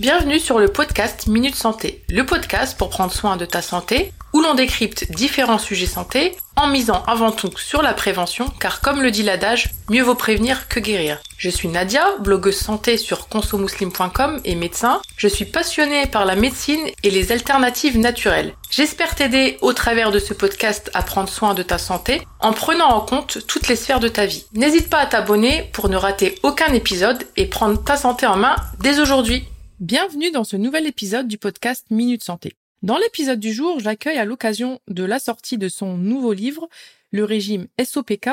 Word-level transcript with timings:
Bienvenue 0.00 0.40
sur 0.40 0.58
le 0.58 0.66
podcast 0.66 1.28
Minute 1.28 1.54
Santé, 1.54 2.02
le 2.10 2.26
podcast 2.26 2.76
pour 2.76 2.90
prendre 2.90 3.12
soin 3.12 3.36
de 3.36 3.44
ta 3.44 3.62
santé, 3.62 4.12
où 4.32 4.40
l'on 4.40 4.54
décrypte 4.54 5.08
différents 5.12 5.60
sujets 5.60 5.86
santé 5.86 6.36
en 6.56 6.66
misant 6.66 7.04
avant 7.06 7.30
tout 7.30 7.56
sur 7.56 7.80
la 7.80 7.94
prévention, 7.94 8.46
car 8.58 8.80
comme 8.80 9.02
le 9.02 9.12
dit 9.12 9.22
l'adage, 9.22 9.70
mieux 9.88 10.02
vaut 10.02 10.16
prévenir 10.16 10.66
que 10.66 10.80
guérir. 10.80 11.20
Je 11.38 11.48
suis 11.48 11.68
Nadia, 11.68 12.04
blogueuse 12.18 12.56
santé 12.56 12.96
sur 12.96 13.28
consomuslim.com 13.28 14.40
et 14.44 14.56
médecin. 14.56 15.00
Je 15.16 15.28
suis 15.28 15.44
passionnée 15.44 16.06
par 16.06 16.24
la 16.24 16.34
médecine 16.34 16.88
et 17.04 17.10
les 17.10 17.30
alternatives 17.30 17.96
naturelles. 17.96 18.54
J'espère 18.70 19.14
t'aider 19.14 19.58
au 19.60 19.72
travers 19.74 20.10
de 20.10 20.18
ce 20.18 20.34
podcast 20.34 20.90
à 20.94 21.02
prendre 21.02 21.28
soin 21.28 21.54
de 21.54 21.62
ta 21.62 21.78
santé 21.78 22.20
en 22.40 22.52
prenant 22.52 22.88
en 22.88 23.00
compte 23.00 23.46
toutes 23.46 23.68
les 23.68 23.76
sphères 23.76 24.00
de 24.00 24.08
ta 24.08 24.26
vie. 24.26 24.46
N'hésite 24.54 24.90
pas 24.90 24.98
à 24.98 25.06
t'abonner 25.06 25.70
pour 25.72 25.88
ne 25.88 25.96
rater 25.96 26.34
aucun 26.42 26.72
épisode 26.72 27.22
et 27.36 27.46
prendre 27.46 27.80
ta 27.80 27.96
santé 27.96 28.26
en 28.26 28.36
main 28.36 28.56
dès 28.80 28.98
aujourd'hui. 28.98 29.46
Bienvenue 29.84 30.30
dans 30.30 30.44
ce 30.44 30.56
nouvel 30.56 30.86
épisode 30.86 31.28
du 31.28 31.36
podcast 31.36 31.84
Minute 31.90 32.24
Santé. 32.24 32.54
Dans 32.80 32.96
l'épisode 32.96 33.38
du 33.38 33.52
jour, 33.52 33.80
j'accueille 33.80 34.16
à 34.16 34.24
l'occasion 34.24 34.80
de 34.88 35.04
la 35.04 35.18
sortie 35.18 35.58
de 35.58 35.68
son 35.68 35.98
nouveau 35.98 36.32
livre, 36.32 36.70
Le 37.12 37.22
régime 37.22 37.66
SOPK, 37.78 38.30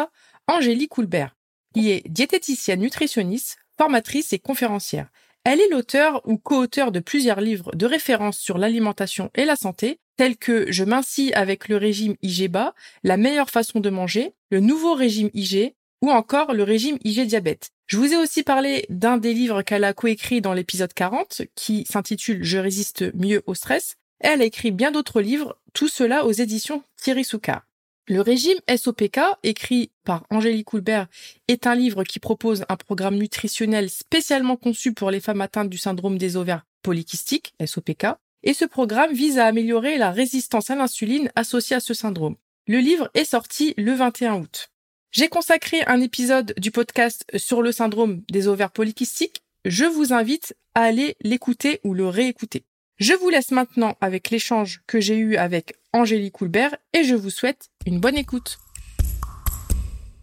Angélique 0.48 0.92
Coulbert, 0.92 1.36
qui 1.74 1.92
est 1.92 2.08
diététicienne 2.08 2.80
nutritionniste, 2.80 3.58
formatrice 3.78 4.32
et 4.32 4.40
conférencière. 4.40 5.10
Elle 5.44 5.60
est 5.60 5.68
l'auteur 5.68 6.22
ou 6.26 6.38
co-auteur 6.38 6.94
de 6.94 7.02
plusieurs 7.02 7.42
livres 7.42 7.76
de 7.76 7.86
référence 7.86 8.38
sur 8.38 8.58
l'alimentation 8.58 9.30
et 9.36 9.44
la 9.44 9.58
santé, 9.58 10.00
tels 10.16 10.38
que 10.38 10.72
Je 10.72 10.86
m'incis 10.86 11.34
avec 11.34 11.68
le 11.68 11.76
régime 11.76 12.16
IGBA, 12.22 12.74
La 13.04 13.18
meilleure 13.18 13.50
façon 13.50 13.82
de 13.82 13.90
manger, 13.90 14.36
le 14.52 14.62
nouveau 14.62 14.94
régime 14.94 15.30
IG 15.34 15.74
ou 16.02 16.12
encore 16.12 16.54
le 16.54 16.64
régime 16.64 16.98
IG 17.04 17.28
diabète. 17.28 17.72
Je 17.88 17.98
vous 17.98 18.14
ai 18.14 18.18
aussi 18.18 18.44
parlé 18.44 18.86
d'un 18.90 19.18
des 19.18 19.34
livres 19.34 19.62
qu'elle 19.62 19.84
a 19.84 19.94
coécrit 19.94 20.42
dans 20.42 20.54
l'épisode 20.54 20.94
40, 20.94 21.44
qui 21.56 21.86
s'intitule 21.90 22.44
Je 22.44 22.58
résiste 22.58 23.14
mieux 23.14 23.44
au 23.46 23.54
stress. 23.54 23.96
Elle 24.20 24.42
a 24.42 24.46
écrit 24.46 24.72
bien 24.72 24.92
d'autres 24.92 25.22
livres, 25.22 25.60
tout 25.74 25.88
cela 25.88 26.26
aux 26.26 26.32
éditions 26.32 26.84
Thierry 26.96 27.24
Soucard. 27.24 27.64
Le 28.08 28.22
régime 28.22 28.58
SOPK, 28.68 29.20
écrit 29.44 29.92
par 30.04 30.26
Angélique 30.30 30.66
Coulbert, 30.66 31.08
est 31.48 31.68
un 31.68 31.76
livre 31.76 32.04
qui 32.04 32.20
propose 32.20 32.66
un 32.68 32.76
programme 32.76 33.16
nutritionnel 33.16 33.90
spécialement 33.90 34.58
conçu 34.58 34.94
pour 34.94 35.12
les 35.12 35.20
femmes 35.20 35.42
atteintes 35.42 35.70
du 35.70 35.78
syndrome 35.78 36.18
des 36.18 36.36
ovaires 36.36 36.66
polykystiques, 36.82 37.54
SOPK, 37.64 38.08
et 38.44 38.54
ce 38.54 38.66
programme 38.66 39.14
vise 39.14 39.38
à 39.38 39.46
améliorer 39.46 39.98
la 39.98 40.12
résistance 40.12 40.70
à 40.70 40.76
l'insuline 40.76 41.32
associée 41.36 41.76
à 41.76 41.80
ce 41.80 41.94
syndrome. 41.94 42.36
Le 42.68 42.80
livre 42.80 43.10
est 43.14 43.26
sorti 43.26 43.74
le 43.78 43.94
21 43.94 44.40
août. 44.40 44.72
J'ai 45.14 45.28
consacré 45.28 45.84
un 45.88 46.00
épisode 46.00 46.54
du 46.58 46.72
podcast 46.72 47.26
sur 47.36 47.62
le 47.62 47.74
syndrome 47.74 48.22
des 48.32 48.48
ovaires 48.48 48.72
polykystiques. 48.72 49.44
Je 49.66 49.84
vous 49.84 50.14
invite 50.14 50.56
à 50.74 50.84
aller 50.84 51.18
l'écouter 51.20 51.82
ou 51.84 51.94
le 51.94 52.08
réécouter. 52.08 52.64
Je 52.96 53.14
vous 53.16 53.30
laisse 53.30 53.52
maintenant 53.52 53.98
avec 54.00 54.30
l'échange 54.30 54.80
que 54.88 55.02
j'ai 55.02 55.18
eu 55.18 55.36
avec 55.36 55.76
Angélique 55.92 56.32
Coulbert 56.32 56.78
et 56.94 57.04
je 57.04 57.16
vous 57.16 57.30
souhaite 57.30 57.72
une 57.86 58.00
bonne 58.00 58.18
écoute. 58.18 58.60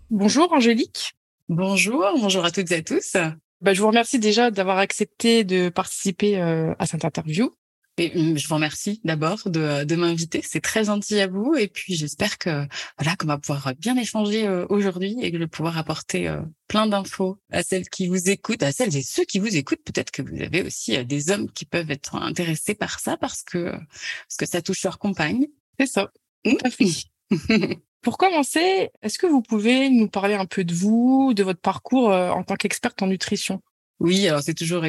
Bonjour 0.08 0.50
Angélique. 0.54 1.12
Bonjour, 1.50 2.06
bonjour 2.18 2.46
à 2.46 2.50
toutes 2.50 2.72
et 2.72 2.76
à 2.76 2.82
tous. 2.82 3.14
Bah, 3.60 3.74
je 3.74 3.82
vous 3.82 3.88
remercie 3.88 4.18
déjà 4.18 4.50
d'avoir 4.50 4.78
accepté 4.78 5.44
de 5.44 5.68
participer 5.68 6.40
euh, 6.40 6.72
à 6.78 6.86
cette 6.86 7.04
interview. 7.04 7.52
Et 7.98 8.12
hum, 8.16 8.38
je 8.38 8.46
vous 8.46 8.54
remercie 8.54 9.00
d'abord 9.02 9.50
de, 9.50 9.82
de 9.82 9.96
m'inviter. 9.96 10.40
C'est 10.44 10.60
très 10.60 10.84
gentil 10.84 11.18
à 11.18 11.26
vous. 11.26 11.56
Et 11.56 11.66
puis 11.66 11.94
j'espère 11.94 12.38
que 12.38 12.66
voilà 12.96 13.16
qu'on 13.16 13.26
va 13.26 13.38
pouvoir 13.38 13.74
bien 13.76 13.96
échanger 13.96 14.46
euh, 14.46 14.66
aujourd'hui 14.68 15.16
et 15.20 15.32
que 15.32 15.36
je 15.36 15.42
vais 15.42 15.48
pouvoir 15.48 15.76
apporter 15.76 16.28
euh, 16.28 16.40
plein 16.68 16.86
d'infos 16.86 17.38
à 17.50 17.64
celles 17.64 17.88
qui 17.88 18.06
vous 18.06 18.30
écoutent, 18.30 18.62
à 18.62 18.70
celles 18.70 18.96
et 18.96 19.02
ceux 19.02 19.24
qui 19.24 19.40
vous 19.40 19.56
écoutent. 19.56 19.82
Peut-être 19.84 20.12
que 20.12 20.22
vous 20.22 20.40
avez 20.40 20.62
aussi 20.62 20.96
euh, 20.96 21.02
des 21.02 21.30
hommes 21.30 21.50
qui 21.50 21.64
peuvent 21.64 21.90
être 21.90 22.14
intéressés 22.14 22.74
par 22.74 23.00
ça 23.00 23.16
parce 23.16 23.42
que 23.42 23.72
parce 23.72 24.36
que 24.38 24.46
ça 24.46 24.62
touche 24.62 24.84
leur 24.84 24.98
compagne. 24.98 25.46
C'est 25.80 25.86
ça. 25.86 26.12
Pour 28.02 28.16
commencer, 28.16 28.90
est-ce 29.02 29.18
que 29.18 29.26
vous 29.26 29.42
pouvez 29.42 29.90
nous 29.90 30.08
parler 30.08 30.34
un 30.34 30.46
peu 30.46 30.62
de 30.62 30.72
vous, 30.72 31.34
de 31.34 31.42
votre 31.42 31.60
parcours 31.60 32.10
en 32.10 32.44
tant 32.44 32.54
qu'experte 32.54 33.02
en 33.02 33.08
nutrition? 33.08 33.60
Oui, 33.98 34.28
alors 34.28 34.40
c'est 34.40 34.54
toujours 34.54 34.84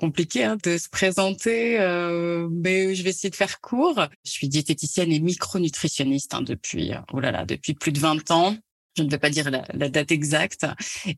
compliqué 0.00 0.44
hein, 0.44 0.56
de 0.64 0.78
se 0.78 0.88
présenter, 0.88 1.78
euh, 1.78 2.48
mais 2.50 2.94
je 2.94 3.02
vais 3.02 3.10
essayer 3.10 3.28
de 3.28 3.36
faire 3.36 3.60
court. 3.60 4.06
Je 4.24 4.30
suis 4.30 4.48
diététicienne 4.48 5.12
et 5.12 5.20
micronutritionniste 5.20 6.32
hein, 6.32 6.40
depuis, 6.40 6.94
euh, 6.94 7.00
oh 7.12 7.20
là 7.20 7.30
là, 7.30 7.44
depuis 7.44 7.74
plus 7.74 7.92
de 7.92 8.00
20 8.00 8.30
ans. 8.30 8.56
Je 8.96 9.02
ne 9.02 9.10
vais 9.10 9.18
pas 9.18 9.30
dire 9.30 9.50
la, 9.50 9.88
date 9.88 10.10
exacte. 10.10 10.66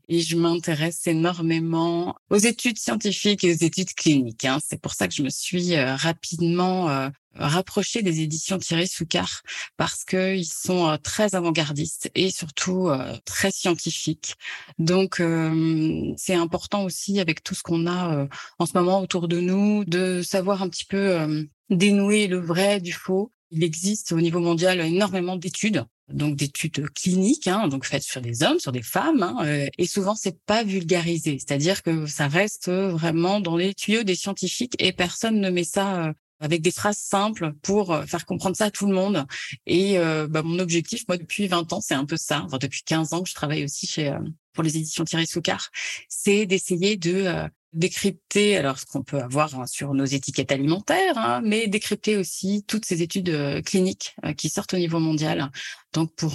Et 0.07 0.21
je 0.21 0.37
m'intéresse 0.37 1.07
énormément 1.07 2.15
aux 2.29 2.37
études 2.37 2.77
scientifiques 2.77 3.43
et 3.43 3.51
aux 3.51 3.65
études 3.65 3.93
cliniques. 3.95 4.45
Hein. 4.45 4.59
C'est 4.63 4.79
pour 4.79 4.93
ça 4.93 5.07
que 5.07 5.13
je 5.13 5.23
me 5.23 5.29
suis 5.29 5.75
euh, 5.75 5.95
rapidement 5.95 6.89
euh, 6.89 7.09
rapprocher 7.35 8.01
des 8.01 8.21
éditions 8.21 8.57
Thierry 8.57 8.87
Soucard 8.87 9.41
parce 9.77 10.03
qu'ils 10.03 10.45
sont 10.45 10.87
euh, 10.87 10.97
très 10.97 11.35
avant-gardistes 11.35 12.11
et 12.15 12.31
surtout 12.31 12.89
euh, 12.89 13.15
très 13.25 13.51
scientifiques. 13.51 14.35
Donc 14.79 15.19
euh, 15.19 16.13
c'est 16.17 16.35
important 16.35 16.83
aussi 16.83 17.19
avec 17.19 17.43
tout 17.43 17.55
ce 17.55 17.63
qu'on 17.63 17.87
a 17.87 18.27
en 18.59 18.65
ce 18.65 18.77
moment 18.77 19.01
autour 19.01 19.27
de 19.27 19.39
nous 19.39 19.83
de 19.85 20.21
savoir 20.21 20.61
un 20.61 20.69
petit 20.69 20.85
peu 20.85 21.47
dénouer 21.69 22.27
le 22.27 22.39
vrai 22.39 22.79
du 22.79 22.93
faux. 22.93 23.31
Il 23.51 23.63
existe 23.63 24.11
au 24.11 24.21
niveau 24.21 24.39
mondial 24.39 24.79
énormément 24.81 25.35
d'études 25.35 25.85
donc 26.09 26.35
d'études 26.35 26.89
cliniques, 26.89 27.47
hein, 27.47 27.69
donc 27.69 27.85
faites 27.85 28.03
sur 28.03 28.19
des 28.19 28.43
hommes, 28.43 28.59
sur 28.59 28.73
des 28.73 28.81
femmes, 28.81 29.23
hein, 29.23 29.67
et 29.77 29.87
souvent 29.87 30.15
c'est 30.15 30.37
pas 30.45 30.63
vulgarisé, 30.63 31.39
c'est-à-dire 31.39 31.81
que 31.81 32.05
ça 32.05 32.27
reste 32.27 32.69
vraiment 32.69 33.39
dans 33.39 33.55
les 33.55 33.73
tuyaux 33.73 34.03
des 34.03 34.15
scientifiques 34.15 34.75
et 34.79 34.91
personne 34.91 35.39
ne 35.39 35.49
met 35.49 35.63
ça 35.63 36.13
avec 36.43 36.61
des 36.61 36.71
phrases 36.71 36.97
simples 36.97 37.53
pour 37.61 37.91
euh, 37.91 38.05
faire 38.05 38.25
comprendre 38.25 38.57
ça 38.57 38.65
à 38.65 38.71
tout 38.71 38.85
le 38.85 38.93
monde. 38.93 39.25
Et 39.65 39.97
euh, 39.97 40.27
bah, 40.27 40.43
mon 40.43 40.59
objectif, 40.59 41.07
moi, 41.07 41.17
depuis 41.17 41.47
20 41.47 41.71
ans, 41.71 41.79
c'est 41.79 41.93
un 41.93 42.05
peu 42.05 42.17
ça. 42.17 42.43
Enfin, 42.43 42.57
depuis 42.57 42.83
15 42.83 43.13
ans 43.13 43.23
que 43.23 43.29
je 43.29 43.33
travaille 43.33 43.63
aussi 43.63 43.87
chez 43.87 44.09
euh, 44.09 44.19
pour 44.51 44.63
les 44.63 44.75
éditions 44.77 45.05
Thierry 45.05 45.25
Soucard, 45.25 45.69
c'est 46.09 46.45
d'essayer 46.45 46.97
de 46.97 47.25
décrypter 47.71 48.55
alors 48.55 48.77
ce 48.77 48.85
qu'on 48.85 49.01
peut 49.01 49.19
avoir 49.19 49.59
hein, 49.59 49.65
sur 49.65 49.95
nos 49.95 50.05
étiquettes 50.05 50.51
alimentaires, 50.51 51.17
hein, 51.17 51.41
mais 51.43 51.65
décrypter 51.67 52.17
aussi 52.17 52.63
toutes 52.67 52.85
ces 52.85 53.01
études 53.01 53.63
cliniques 53.65 54.15
qui 54.37 54.49
sortent 54.49 54.75
au 54.75 54.77
niveau 54.77 54.99
mondial. 54.99 55.49
Donc 55.91 56.13
pour 56.13 56.33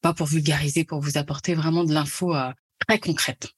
pas 0.00 0.14
pour 0.14 0.28
vulgariser, 0.28 0.84
pour 0.84 1.00
vous 1.00 1.18
apporter 1.18 1.52
vraiment 1.52 1.84
de 1.84 1.92
l'info 1.92 2.34
très 2.86 2.98
concrète. 2.98 3.52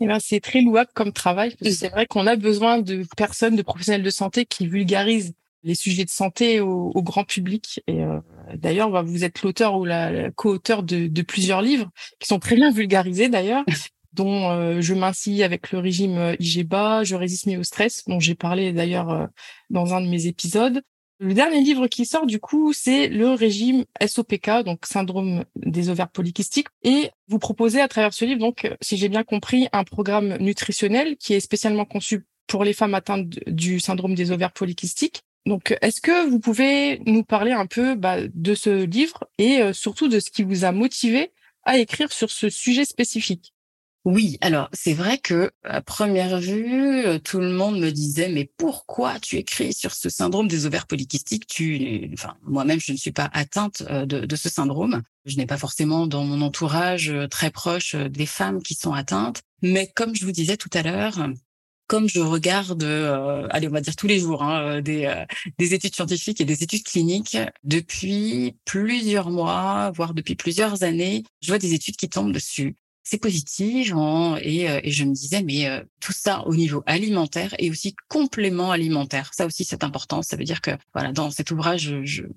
Eh 0.00 0.06
ben, 0.06 0.18
c'est 0.18 0.40
très 0.40 0.62
louable 0.62 0.90
comme 0.94 1.12
travail. 1.12 1.54
C'est 1.62 1.90
vrai 1.90 2.06
qu'on 2.06 2.26
a 2.26 2.36
besoin 2.36 2.78
de 2.78 3.04
personnes, 3.16 3.56
de 3.56 3.62
professionnels 3.62 4.02
de 4.02 4.10
santé 4.10 4.46
qui 4.46 4.66
vulgarisent 4.66 5.34
les 5.62 5.74
sujets 5.74 6.04
de 6.04 6.10
santé 6.10 6.60
au, 6.60 7.02
grand 7.02 7.24
public. 7.24 7.82
Et 7.86 8.02
euh, 8.02 8.18
d'ailleurs, 8.54 8.90
bah, 8.90 9.02
vous 9.02 9.24
êtes 9.24 9.42
l'auteur 9.42 9.76
ou 9.76 9.84
la, 9.84 10.30
co-auteur 10.30 10.82
de, 10.82 11.22
plusieurs 11.22 11.62
livres 11.62 11.90
qui 12.18 12.28
sont 12.28 12.38
très 12.38 12.56
bien 12.56 12.70
vulgarisés 12.70 13.28
d'ailleurs, 13.28 13.64
dont 14.14 14.50
euh, 14.50 14.80
Je 14.80 14.94
m'incis 14.94 15.42
avec 15.42 15.70
le 15.70 15.78
régime 15.78 16.16
euh, 16.16 16.36
IGBA, 16.40 17.04
Je 17.04 17.14
résiste 17.14 17.46
mieux 17.46 17.58
au 17.58 17.62
stress, 17.62 18.04
dont 18.06 18.20
j'ai 18.20 18.34
parlé 18.34 18.72
d'ailleurs 18.72 19.28
dans 19.68 19.94
un 19.94 20.00
de 20.00 20.08
mes 20.08 20.26
épisodes. 20.26 20.80
Le 21.22 21.34
dernier 21.34 21.60
livre 21.60 21.86
qui 21.86 22.06
sort, 22.06 22.24
du 22.24 22.40
coup, 22.40 22.72
c'est 22.72 23.08
le 23.08 23.28
régime 23.28 23.84
SOPK, 24.00 24.64
donc 24.64 24.86
syndrome 24.86 25.44
des 25.54 25.90
ovaires 25.90 26.08
polykystiques. 26.08 26.68
Et 26.82 27.10
vous 27.28 27.38
proposez 27.38 27.82
à 27.82 27.88
travers 27.88 28.14
ce 28.14 28.24
livre, 28.24 28.40
donc, 28.40 28.74
si 28.80 28.96
j'ai 28.96 29.10
bien 29.10 29.22
compris, 29.22 29.68
un 29.74 29.84
programme 29.84 30.38
nutritionnel 30.38 31.18
qui 31.18 31.34
est 31.34 31.40
spécialement 31.40 31.84
conçu 31.84 32.24
pour 32.46 32.64
les 32.64 32.72
femmes 32.72 32.94
atteintes 32.94 33.38
du 33.46 33.80
syndrome 33.80 34.14
des 34.14 34.32
ovaires 34.32 34.52
polykystiques. 34.52 35.20
Donc, 35.44 35.76
est-ce 35.82 36.00
que 36.00 36.26
vous 36.26 36.40
pouvez 36.40 37.00
nous 37.04 37.22
parler 37.22 37.52
un 37.52 37.66
peu 37.66 37.96
bah, 37.96 38.16
de 38.26 38.54
ce 38.54 38.84
livre 38.84 39.28
et 39.36 39.60
euh, 39.60 39.74
surtout 39.74 40.08
de 40.08 40.20
ce 40.20 40.30
qui 40.30 40.42
vous 40.42 40.64
a 40.64 40.72
motivé 40.72 41.32
à 41.64 41.76
écrire 41.76 42.12
sur 42.12 42.30
ce 42.30 42.48
sujet 42.48 42.86
spécifique? 42.86 43.52
Oui, 44.06 44.38
alors 44.40 44.70
c'est 44.72 44.94
vrai 44.94 45.18
que 45.18 45.50
à 45.62 45.82
première 45.82 46.40
vue, 46.40 47.04
euh, 47.04 47.18
tout 47.18 47.38
le 47.38 47.50
monde 47.52 47.78
me 47.78 47.90
disait 47.90 48.30
mais 48.30 48.50
pourquoi 48.56 49.20
tu 49.20 49.36
écris 49.36 49.74
sur 49.74 49.92
ce 49.92 50.08
syndrome 50.08 50.48
des 50.48 50.64
ovaires 50.64 50.86
polykystiques? 50.86 51.46
Tu, 51.46 52.08
enfin 52.14 52.34
moi-même 52.42 52.80
je 52.80 52.92
ne 52.92 52.96
suis 52.96 53.12
pas 53.12 53.28
atteinte 53.34 53.82
euh, 53.90 54.06
de, 54.06 54.36
ce 54.36 54.48
syndrome. 54.48 55.02
Je 55.26 55.36
n'ai 55.36 55.44
pas 55.44 55.58
forcément 55.58 56.06
dans 56.06 56.24
mon 56.24 56.40
entourage 56.40 57.10
euh, 57.10 57.28
très 57.28 57.50
proche 57.50 57.94
des 57.94 58.24
femmes 58.24 58.62
qui 58.62 58.74
sont 58.74 58.94
atteintes, 58.94 59.42
mais 59.60 59.86
comme 59.94 60.16
je 60.16 60.24
vous 60.24 60.32
disais 60.32 60.56
tout 60.56 60.70
à 60.72 60.82
l'heure, 60.82 61.28
comme 61.86 62.08
je 62.08 62.20
regarde, 62.20 62.84
allez, 63.50 63.68
on 63.68 63.72
va 63.72 63.80
dire 63.80 63.96
tous 63.96 64.06
les 64.06 64.20
jours, 64.20 64.44
hein, 64.44 64.80
des, 64.80 65.12
des 65.58 65.74
études 65.74 65.94
scientifiques 65.94 66.40
et 66.40 66.44
des 66.44 66.62
études 66.62 66.84
cliniques 66.84 67.36
depuis 67.64 68.56
plusieurs 68.64 69.30
mois, 69.30 69.90
voire 69.94 70.14
depuis 70.14 70.36
plusieurs 70.36 70.84
années, 70.84 71.24
je 71.42 71.48
vois 71.48 71.58
des 71.58 71.74
études 71.74 71.96
qui 71.96 72.08
tombent 72.08 72.32
dessus 72.32 72.76
c'est 73.10 73.18
positif 73.18 73.92
hein, 73.92 74.38
et, 74.40 74.70
euh, 74.70 74.80
et, 74.84 74.92
je 74.92 75.04
me 75.04 75.12
disais 75.12 75.42
mais 75.42 75.68
euh, 75.68 75.82
tout 75.98 76.12
ça 76.12 76.46
au 76.46 76.54
niveau 76.54 76.84
alimentaire 76.86 77.52
et 77.58 77.68
aussi 77.68 77.96
complément 78.08 78.70
alimentaire 78.70 79.30
ça 79.34 79.46
aussi 79.46 79.64
c'est 79.64 79.82
important 79.82 80.22
ça 80.22 80.36
veut 80.36 80.44
dire 80.44 80.60
que 80.60 80.70
voilà 80.94 81.10
dans 81.12 81.32
cet 81.32 81.50
ouvrage 81.50 81.92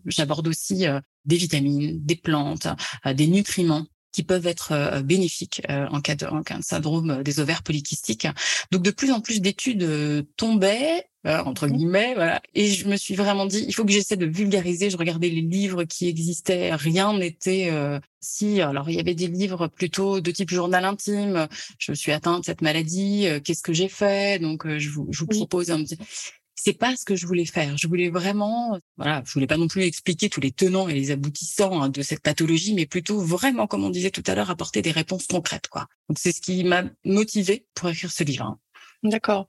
j'aborde 0.05 0.47
aussi 0.47 0.87
euh, 0.87 0.99
des 1.25 1.37
vitamines 1.37 2.03
des 2.03 2.15
plantes 2.15 2.67
des 3.05 3.27
nutriments 3.27 3.85
qui 4.11 4.23
peuvent 4.23 4.47
être 4.47 5.01
bénéfiques 5.03 5.63
en 5.69 5.99
cas 5.99 6.15
de, 6.15 6.27
en 6.27 6.43
cas 6.43 6.57
de 6.57 6.63
syndrome 6.63 7.23
des 7.23 7.39
ovaires 7.39 7.63
polykystiques. 7.63 8.27
Donc 8.71 8.83
de 8.83 8.91
plus 8.91 9.11
en 9.11 9.21
plus 9.21 9.41
d'études 9.41 10.27
tombaient 10.37 11.03
entre 11.25 11.67
mmh. 11.67 11.71
guillemets, 11.71 12.13
voilà. 12.15 12.41
Et 12.53 12.67
je 12.67 12.87
me 12.87 12.97
suis 12.97 13.15
vraiment 13.15 13.45
dit, 13.45 13.65
il 13.67 13.73
faut 13.73 13.85
que 13.85 13.91
j'essaie 13.91 14.17
de 14.17 14.25
vulgariser. 14.25 14.89
Je 14.89 14.97
regardais 14.97 15.29
les 15.29 15.41
livres 15.41 15.83
qui 15.83 16.07
existaient, 16.07 16.73
rien 16.75 17.17
n'était 17.17 17.71
si. 18.19 18.61
Alors 18.61 18.89
il 18.89 18.95
y 18.95 18.99
avait 18.99 19.15
des 19.15 19.27
livres 19.27 19.67
plutôt 19.67 20.19
de 20.21 20.31
type 20.31 20.49
journal 20.49 20.83
intime. 20.85 21.47
Je 21.77 21.93
suis 21.93 22.11
atteinte 22.11 22.41
de 22.41 22.45
cette 22.45 22.61
maladie. 22.61 23.27
Qu'est-ce 23.43 23.63
que 23.63 23.73
j'ai 23.73 23.89
fait? 23.89 24.41
Donc 24.41 24.67
je 24.67 24.89
vous, 24.89 25.07
je 25.11 25.19
vous 25.19 25.27
propose 25.27 25.71
un 25.71 25.83
petit 25.83 25.97
c'est 26.63 26.73
pas 26.73 26.95
ce 26.95 27.03
que 27.03 27.15
je 27.15 27.27
voulais 27.27 27.45
faire. 27.45 27.77
Je 27.77 27.87
voulais 27.87 28.09
vraiment, 28.09 28.79
voilà, 28.97 29.21
je 29.25 29.33
voulais 29.33 29.47
pas 29.47 29.57
non 29.57 29.67
plus 29.67 29.83
expliquer 29.83 30.29
tous 30.29 30.39
les 30.39 30.51
tenants 30.51 30.87
et 30.87 30.93
les 30.93 31.11
aboutissants 31.11 31.81
hein, 31.81 31.89
de 31.89 32.01
cette 32.01 32.21
pathologie, 32.21 32.73
mais 32.73 32.85
plutôt 32.85 33.19
vraiment, 33.19 33.67
comme 33.67 33.83
on 33.83 33.89
disait 33.89 34.11
tout 34.11 34.23
à 34.27 34.35
l'heure, 34.35 34.49
apporter 34.49 34.81
des 34.81 34.91
réponses 34.91 35.27
concrètes, 35.27 35.67
quoi. 35.67 35.87
Donc 36.07 36.19
c'est 36.19 36.31
ce 36.31 36.41
qui 36.41 36.63
m'a 36.63 36.83
motivé 37.03 37.65
pour 37.73 37.89
écrire 37.89 38.11
ce 38.11 38.23
livre. 38.23 38.45
Hein. 38.45 38.59
D'accord. 39.03 39.47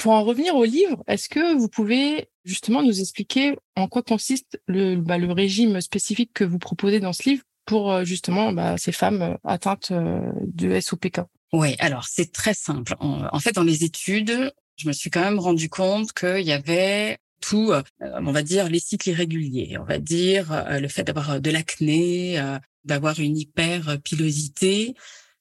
Pour 0.00 0.12
en 0.12 0.24
revenir 0.24 0.56
au 0.56 0.64
livre, 0.64 1.04
est-ce 1.08 1.28
que 1.28 1.54
vous 1.54 1.68
pouvez 1.68 2.30
justement 2.46 2.82
nous 2.82 3.00
expliquer 3.00 3.58
en 3.76 3.86
quoi 3.86 4.02
consiste 4.02 4.58
le, 4.66 4.96
bah, 4.96 5.18
le 5.18 5.30
régime 5.30 5.78
spécifique 5.82 6.30
que 6.32 6.42
vous 6.42 6.58
proposez 6.58 7.00
dans 7.00 7.12
ce 7.12 7.28
livre 7.28 7.42
pour 7.66 7.92
euh, 7.92 8.04
justement 8.04 8.50
bah, 8.54 8.78
ces 8.78 8.92
femmes 8.92 9.20
euh, 9.20 9.36
atteintes 9.44 9.90
euh, 9.90 10.22
de 10.46 10.80
SOPK 10.80 11.20
Oui, 11.52 11.76
alors 11.80 12.06
c'est 12.08 12.32
très 12.32 12.54
simple. 12.54 12.94
En 12.98 13.38
fait, 13.40 13.52
dans 13.52 13.62
les 13.62 13.84
études, 13.84 14.54
je 14.76 14.88
me 14.88 14.94
suis 14.94 15.10
quand 15.10 15.20
même 15.20 15.38
rendu 15.38 15.68
compte 15.68 16.14
qu'il 16.14 16.46
y 16.46 16.52
avait 16.52 17.18
tout, 17.42 17.70
on 18.00 18.32
va 18.32 18.42
dire, 18.42 18.70
les 18.70 18.80
cycles 18.80 19.10
irréguliers, 19.10 19.76
on 19.78 19.84
va 19.84 19.98
dire 19.98 20.64
le 20.68 20.88
fait 20.88 21.04
d'avoir 21.04 21.40
de 21.40 21.50
l'acné, 21.50 22.42
d'avoir 22.84 23.18
une 23.18 23.36
hyperpilosité, 23.36 24.94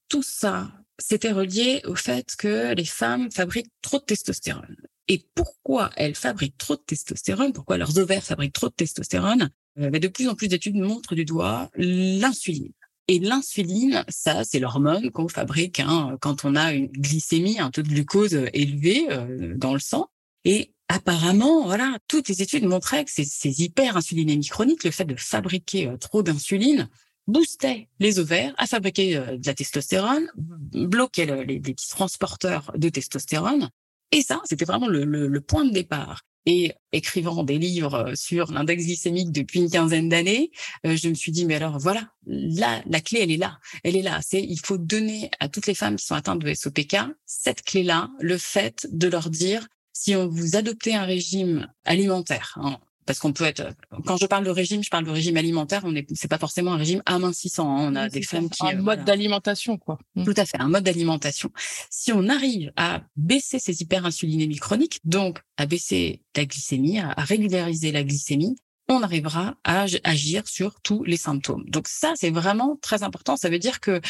tout 0.09 0.23
ça, 0.23 0.71
c'était 0.99 1.31
relié 1.31 1.81
au 1.85 1.95
fait 1.95 2.35
que 2.37 2.73
les 2.75 2.85
femmes 2.85 3.31
fabriquent 3.31 3.71
trop 3.81 3.97
de 3.97 4.03
testostérone. 4.03 4.75
Et 5.07 5.25
pourquoi 5.33 5.89
elles 5.95 6.15
fabriquent 6.15 6.57
trop 6.57 6.75
de 6.75 6.81
testostérone? 6.85 7.51
Pourquoi 7.51 7.77
leurs 7.77 7.97
ovaires 7.97 8.23
fabriquent 8.23 8.53
trop 8.53 8.69
de 8.69 8.75
testostérone? 8.75 9.49
De 9.75 10.07
plus 10.07 10.27
en 10.27 10.35
plus 10.35 10.47
d'études 10.47 10.75
montrent 10.75 11.15
du 11.15 11.25
doigt 11.25 11.69
l'insuline. 11.75 12.73
Et 13.07 13.17
l'insuline, 13.17 14.03
ça, 14.07 14.43
c'est 14.43 14.59
l'hormone 14.59 15.09
qu'on 15.09 15.27
fabrique 15.27 15.79
hein, 15.79 16.15
quand 16.21 16.45
on 16.45 16.55
a 16.55 16.73
une 16.73 16.87
glycémie, 16.87 17.59
un 17.59 17.71
taux 17.71 17.81
de 17.81 17.87
glucose 17.87 18.39
élevé 18.53 19.07
euh, 19.09 19.55
dans 19.57 19.73
le 19.73 19.79
sang. 19.79 20.11
Et 20.45 20.73
apparemment, 20.89 21.65
voilà, 21.65 21.97
toutes 22.07 22.29
les 22.29 22.43
études 22.43 22.65
montraient 22.65 23.05
que 23.05 23.11
ces, 23.11 23.23
ces 23.23 23.63
hyperinsulinémies 23.63 24.47
chroniques, 24.47 24.83
le 24.83 24.91
fait 24.91 25.05
de 25.05 25.15
fabriquer 25.15 25.87
euh, 25.87 25.97
trop 25.97 26.21
d'insuline, 26.21 26.87
boostait 27.29 27.87
les 27.99 28.19
ovaires 28.19 28.53
à 28.57 28.67
fabriquer 28.67 29.15
euh, 29.15 29.37
de 29.37 29.45
la 29.45 29.53
testostérone, 29.53 30.29
bloquait 30.73 31.45
les, 31.45 31.59
petits 31.59 31.89
transporteurs 31.89 32.71
de 32.75 32.89
testostérone. 32.89 33.69
Et 34.11 34.21
ça, 34.21 34.41
c'était 34.45 34.65
vraiment 34.65 34.87
le, 34.87 35.41
point 35.41 35.65
de 35.65 35.71
départ 35.71 36.23
et 36.45 36.73
écrivant 36.91 37.43
des 37.43 37.59
livres 37.59 37.93
euh, 37.93 38.15
sur 38.15 38.51
l'index 38.51 38.85
glycémique 38.85 39.31
depuis 39.31 39.59
une 39.59 39.69
quinzaine 39.69 40.09
d'années, 40.09 40.51
euh, 40.85 40.95
je 40.95 41.09
me 41.09 41.13
suis 41.13 41.31
dit 41.31 41.45
mais 41.45 41.55
alors 41.55 41.77
voilà, 41.77 42.09
là 42.25 42.81
la 42.87 43.01
clé 43.01 43.19
elle 43.21 43.31
est 43.31 43.37
là, 43.37 43.59
elle 43.83 43.95
est 43.95 44.01
là. 44.01 44.19
C'est 44.23 44.41
il 44.41 44.59
faut 44.59 44.77
donner 44.77 45.29
à 45.39 45.49
toutes 45.49 45.67
les 45.67 45.75
femmes 45.75 45.97
qui 45.97 46.05
sont 46.05 46.15
atteintes 46.15 46.39
de 46.39 46.53
SOPK 46.53 46.97
cette 47.25 47.61
clé 47.61 47.83
là, 47.83 48.09
le 48.19 48.37
fait 48.37 48.87
de 48.91 49.07
leur 49.07 49.29
dire 49.29 49.67
si 49.93 50.15
on 50.15 50.27
vous 50.27 50.55
adoptez 50.55 50.95
un 50.95 51.03
régime 51.03 51.67
alimentaire, 51.83 52.57
hein, 52.61 52.79
parce 53.09 53.17
qu'on 53.17 53.33
peut 53.33 53.45
être 53.45 53.73
quand 54.05 54.17
je 54.17 54.27
parle 54.27 54.45
de 54.45 54.51
régime, 54.51 54.83
je 54.83 54.91
parle 54.91 55.03
de 55.03 55.09
régime 55.09 55.35
alimentaire. 55.35 55.81
On 55.83 55.95
est 55.95 56.05
c'est 56.13 56.27
pas 56.27 56.37
forcément 56.37 56.73
un 56.73 56.77
régime 56.77 57.01
amincissant. 57.07 57.67
Hein. 57.67 57.91
On 57.91 57.95
a 57.95 58.07
des 58.07 58.21
femmes 58.21 58.51
qui 58.51 58.63
un 58.63 58.77
euh, 58.77 58.81
mode 58.83 59.03
d'alimentation 59.03 59.79
quoi. 59.79 59.97
Mmh. 60.13 60.25
Tout 60.25 60.33
à 60.37 60.45
fait, 60.45 60.61
un 60.61 60.67
mode 60.67 60.83
d'alimentation. 60.83 61.49
Si 61.89 62.13
on 62.13 62.29
arrive 62.29 62.71
à 62.75 63.01
baisser 63.15 63.57
ces 63.57 63.81
hyperinsulinémies 63.81 64.57
chroniques, 64.57 64.99
donc 65.05 65.39
à 65.57 65.65
baisser 65.65 66.21
la 66.35 66.45
glycémie, 66.45 66.99
à, 66.99 67.15
régulariser 67.17 67.91
la 67.91 68.03
glycémie, 68.03 68.57
on 68.89 69.01
arrivera 69.01 69.55
à 69.63 69.87
agir 70.03 70.47
sur 70.47 70.79
tous 70.81 71.03
les 71.03 71.17
symptômes. 71.17 71.67
Donc 71.67 71.87
ça, 71.87 72.13
c'est 72.15 72.29
vraiment 72.29 72.77
très 72.79 73.01
important. 73.01 73.37
Ça 73.37 73.49
veut 73.49 73.57
dire 73.57 73.79
que 73.79 74.01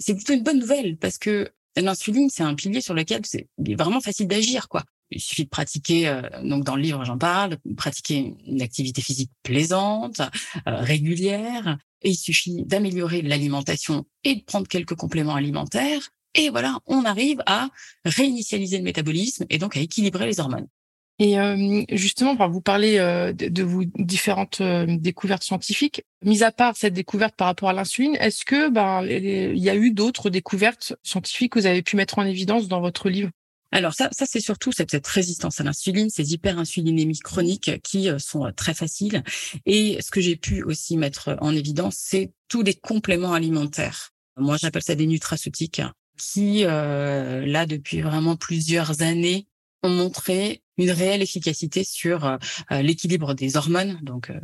c'est 0.00 0.16
plutôt 0.16 0.32
une 0.32 0.42
bonne 0.42 0.58
nouvelle 0.58 0.96
parce 0.96 1.18
que 1.18 1.48
l'insuline, 1.76 2.28
c'est 2.28 2.42
un 2.42 2.56
pilier 2.56 2.80
sur 2.80 2.94
lequel 2.94 3.20
c'est 3.24 3.46
vraiment 3.56 4.00
facile 4.00 4.26
d'agir, 4.26 4.68
quoi. 4.68 4.82
Il 5.10 5.20
suffit 5.20 5.44
de 5.44 5.48
pratiquer, 5.48 6.08
euh, 6.08 6.22
donc 6.42 6.64
dans 6.64 6.76
le 6.76 6.82
livre 6.82 7.04
j'en 7.04 7.18
parle, 7.18 7.56
pratiquer 7.76 8.34
une 8.46 8.62
activité 8.62 9.00
physique 9.00 9.30
plaisante, 9.42 10.20
euh, 10.20 10.76
régulière, 10.76 11.78
et 12.02 12.10
il 12.10 12.16
suffit 12.16 12.64
d'améliorer 12.64 13.22
l'alimentation 13.22 14.04
et 14.24 14.36
de 14.36 14.42
prendre 14.42 14.68
quelques 14.68 14.94
compléments 14.94 15.34
alimentaires, 15.34 16.10
et 16.34 16.50
voilà, 16.50 16.78
on 16.86 17.04
arrive 17.04 17.42
à 17.46 17.70
réinitialiser 18.04 18.78
le 18.78 18.84
métabolisme 18.84 19.46
et 19.48 19.58
donc 19.58 19.76
à 19.76 19.80
équilibrer 19.80 20.26
les 20.26 20.40
hormones. 20.40 20.68
Et 21.20 21.40
euh, 21.40 21.82
justement, 21.90 22.36
vous 22.48 22.60
parlez 22.60 22.98
de, 22.98 23.48
de, 23.48 23.62
vos 23.64 23.82
différentes 23.96 24.62
découvertes 24.62 25.42
scientifiques. 25.42 26.04
Mis 26.24 26.44
à 26.44 26.52
part 26.52 26.76
cette 26.76 26.94
découverte 26.94 27.34
par 27.34 27.48
rapport 27.48 27.70
à 27.70 27.72
l'insuline, 27.72 28.14
est-ce 28.20 28.44
que 28.44 28.68
ben 28.68 29.04
il 29.04 29.58
y 29.58 29.68
a 29.68 29.74
eu 29.74 29.90
d'autres 29.90 30.30
découvertes 30.30 30.94
scientifiques 31.02 31.54
que 31.54 31.58
vous 31.58 31.66
avez 31.66 31.82
pu 31.82 31.96
mettre 31.96 32.20
en 32.20 32.24
évidence 32.24 32.68
dans 32.68 32.80
votre 32.80 33.08
livre? 33.08 33.30
Alors 33.70 33.94
ça, 33.94 34.08
ça 34.12 34.24
c'est 34.26 34.40
surtout 34.40 34.72
cette, 34.72 35.06
résistance 35.06 35.60
à 35.60 35.64
l'insuline, 35.64 36.08
ces 36.10 36.32
hyperinsulinémies 36.32 37.18
chroniques 37.18 37.82
qui 37.82 38.08
euh, 38.08 38.18
sont 38.18 38.46
euh, 38.46 38.52
très 38.52 38.74
faciles. 38.74 39.22
Et 39.66 39.98
ce 40.00 40.10
que 40.10 40.20
j'ai 40.20 40.36
pu 40.36 40.62
aussi 40.62 40.96
mettre 40.96 41.36
en 41.40 41.54
évidence, 41.54 41.96
c'est 41.98 42.32
tous 42.48 42.62
les 42.62 42.74
compléments 42.74 43.34
alimentaires. 43.34 44.10
Moi, 44.36 44.56
j'appelle 44.56 44.82
ça 44.82 44.94
des 44.94 45.06
nutraceutiques 45.06 45.82
qui, 46.16 46.64
euh, 46.64 47.44
là, 47.44 47.66
depuis 47.66 48.00
vraiment 48.00 48.36
plusieurs 48.36 49.02
années, 49.02 49.46
ont 49.82 49.90
montré 49.90 50.62
une 50.78 50.90
réelle 50.90 51.22
efficacité 51.22 51.84
sur 51.84 52.24
euh, 52.24 52.36
euh, 52.72 52.82
l'équilibre 52.82 53.34
des 53.34 53.56
hormones, 53.56 53.98
donc 54.02 54.30
euh, 54.30 54.40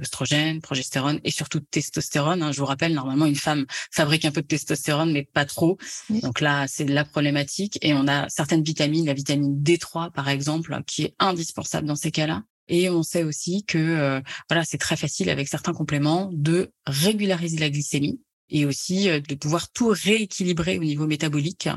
progestérone 0.63 1.21
et 1.25 1.31
surtout 1.31 1.61
testostérone. 1.61 2.43
Hein. 2.43 2.53
Je 2.53 2.59
vous 2.59 2.67
rappelle, 2.67 2.93
normalement, 2.93 3.27
une 3.27 3.37
femme 3.37 3.67
fabrique 3.91 4.25
un 4.25 4.33
peu 4.33 4.43
de 4.43 4.47
testostérone, 4.47 5.13
mais 5.13 5.23
pas 5.23 5.45
trop. 5.45 5.79
Donc 6.11 6.41
là, 6.41 6.67
c'est 6.69 6.85
la 6.85 7.05
problématique. 7.05 7.79
Et 7.83 7.95
on 7.95 8.07
a 8.09 8.29
certaines 8.29 8.63
vitamines, 8.63 9.07
la 9.07 9.15
vitamine 9.15 9.63
D3 9.63 10.13
par 10.13 10.29
exemple, 10.29 10.77
qui 10.87 11.05
est 11.05 11.15
indispensable 11.19 11.87
dans 11.87 11.97
ces 11.97 12.11
cas-là. 12.11 12.43
Et 12.69 12.89
on 12.89 13.03
sait 13.03 13.25
aussi 13.25 13.65
que 13.65 13.79
euh, 13.79 14.21
voilà, 14.49 14.65
c'est 14.65 14.79
très 14.79 14.97
facile 14.97 15.29
avec 15.29 15.49
certains 15.49 15.75
compléments 15.75 16.31
de 16.33 16.73
régulariser 16.87 17.59
la 17.59 17.71
glycémie 17.71 18.21
et 18.49 18.65
aussi 18.65 19.07
de 19.07 19.35
pouvoir 19.35 19.71
tout 19.71 19.89
rééquilibrer 19.89 20.79
au 20.79 20.85
niveau 20.85 21.07
métabolique 21.07 21.69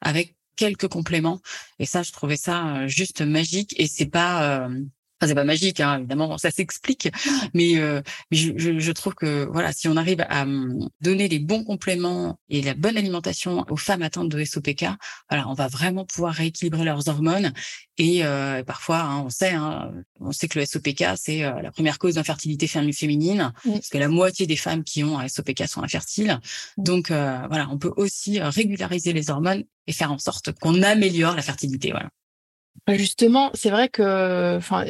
avec 0.00 0.36
quelques 0.56 0.88
compléments. 0.88 1.40
Et 1.78 1.86
ça, 1.86 2.02
je 2.02 2.12
trouvais 2.12 2.36
ça 2.36 2.76
euh, 2.76 2.88
juste 2.88 3.20
magique. 3.22 3.74
Et 3.78 3.86
c'est 3.86 4.06
pas 4.06 4.66
euh, 4.66 4.80
c'est 5.26 5.34
pas 5.34 5.44
magique, 5.44 5.80
hein, 5.80 5.98
évidemment, 5.98 6.38
ça 6.38 6.50
s'explique, 6.50 7.10
mais, 7.54 7.78
euh, 7.78 8.00
mais 8.30 8.36
je, 8.36 8.52
je, 8.56 8.78
je, 8.78 8.92
trouve 8.92 9.14
que 9.14 9.48
voilà, 9.50 9.72
si 9.72 9.88
on 9.88 9.96
arrive 9.96 10.24
à 10.28 10.42
hum, 10.42 10.88
donner 11.00 11.28
les 11.28 11.38
bons 11.38 11.64
compléments 11.64 12.38
et 12.48 12.62
la 12.62 12.74
bonne 12.74 12.96
alimentation 12.96 13.64
aux 13.68 13.76
femmes 13.76 14.02
atteintes 14.02 14.28
de 14.28 14.44
SOPK, 14.44 14.86
voilà, 15.30 15.48
on 15.48 15.54
va 15.54 15.68
vraiment 15.68 16.04
pouvoir 16.04 16.34
rééquilibrer 16.34 16.84
leurs 16.84 17.08
hormones. 17.08 17.52
Et 17.96 18.24
euh, 18.24 18.64
parfois, 18.64 19.00
hein, 19.00 19.22
on 19.24 19.30
sait, 19.30 19.52
hein, 19.52 19.92
on 20.18 20.32
sait 20.32 20.48
que 20.48 20.58
le 20.58 20.66
SOPK 20.66 21.04
c'est 21.16 21.44
euh, 21.44 21.62
la 21.62 21.70
première 21.70 21.98
cause 21.98 22.14
d'infertilité 22.14 22.66
féminine, 22.66 23.52
parce 23.64 23.88
que 23.88 23.98
la 23.98 24.08
moitié 24.08 24.46
des 24.46 24.56
femmes 24.56 24.82
qui 24.82 25.04
ont 25.04 25.18
un 25.18 25.28
SOPK 25.28 25.68
sont 25.68 25.82
infertiles. 25.82 26.40
Donc 26.76 27.10
euh, 27.10 27.38
voilà, 27.48 27.68
on 27.70 27.78
peut 27.78 27.92
aussi 27.96 28.40
régulariser 28.40 29.12
les 29.12 29.30
hormones 29.30 29.64
et 29.86 29.92
faire 29.92 30.10
en 30.10 30.18
sorte 30.18 30.52
qu'on 30.52 30.82
améliore 30.82 31.36
la 31.36 31.42
fertilité. 31.42 31.90
Voilà. 31.92 32.10
Justement, 32.88 33.50
c'est 33.54 33.70
vrai 33.70 33.88
que 33.88 34.56
enfin 34.56 34.84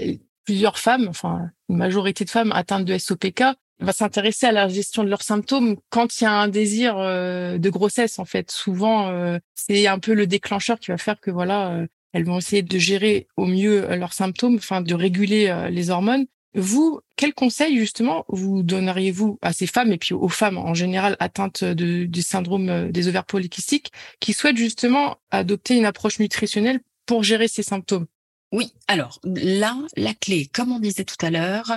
plusieurs 0.45 0.79
femmes, 0.79 1.07
enfin 1.09 1.51
une 1.69 1.77
majorité 1.77 2.25
de 2.25 2.31
femmes 2.31 2.53
atteintes 2.53 2.85
de 2.85 2.99
SOPK 2.99 3.43
va 3.81 3.93
s'intéresser 3.93 4.47
à 4.47 4.53
la 4.53 4.69
gestion 4.69 5.05
de 5.05 5.09
leurs 5.09 5.23
symptômes 5.23 5.77
quand 5.91 6.21
il 6.21 6.25
y 6.25 6.27
a 6.27 6.33
un 6.33 6.49
désir 6.49 6.97
euh, 6.99 7.59
de 7.59 7.71
grossesse 7.71 8.19
en 8.19 8.25
fait. 8.25 8.51
Souvent 8.51 9.09
euh, 9.09 9.39
c'est 9.55 9.87
un 9.87 9.99
peu 9.99 10.15
le 10.15 10.27
déclencheur 10.27 10.79
qui 10.79 10.91
va 10.91 10.99
faire 10.99 11.21
que 11.21 11.31
voilà, 11.31 11.71
euh, 11.73 11.87
elles 12.13 12.25
vont 12.25 12.39
essayer 12.39 12.63
de 12.63 12.79
gérer 12.79 13.27
au 13.37 13.47
mieux 13.47 13.87
leurs 13.97 14.13
symptômes, 14.13 14.57
enfin 14.57 14.81
de 14.81 14.95
réguler 14.95 15.69
les 15.71 15.91
hormones. 15.91 16.27
Vous, 16.57 17.01
quel 17.17 17.35
conseil 17.35 17.77
justement 17.77 18.25
vous 18.29 18.63
donneriez-vous 18.63 19.41
à 19.43 19.53
ces 19.53 19.67
femmes 19.67 19.93
et 19.93 19.99
puis 19.99 20.15
aux 20.15 20.29
femmes 20.29 20.57
en 20.57 20.75
général 20.75 21.17
atteintes 21.19 21.65
du 21.65 22.23
syndrome 22.23 22.93
des 22.93 23.09
ovaires 23.09 23.25
polykystiques 23.25 23.91
qui 24.21 24.33
souhaitent 24.33 24.57
justement 24.57 25.17
adopter 25.33 25.77
une 25.77 25.87
approche 25.87 26.21
nutritionnelle 26.21 26.81
pour 27.07 27.23
gérer 27.23 27.49
ces 27.49 27.63
symptômes? 27.63 28.07
Oui, 28.53 28.73
alors 28.87 29.21
là, 29.25 29.77
la 29.97 30.15
clé, 30.15 30.47
comme 30.47 30.71
on 30.71 30.79
disait 30.79 31.05
tout 31.05 31.27
à 31.27 31.31
l'heure, 31.31 31.73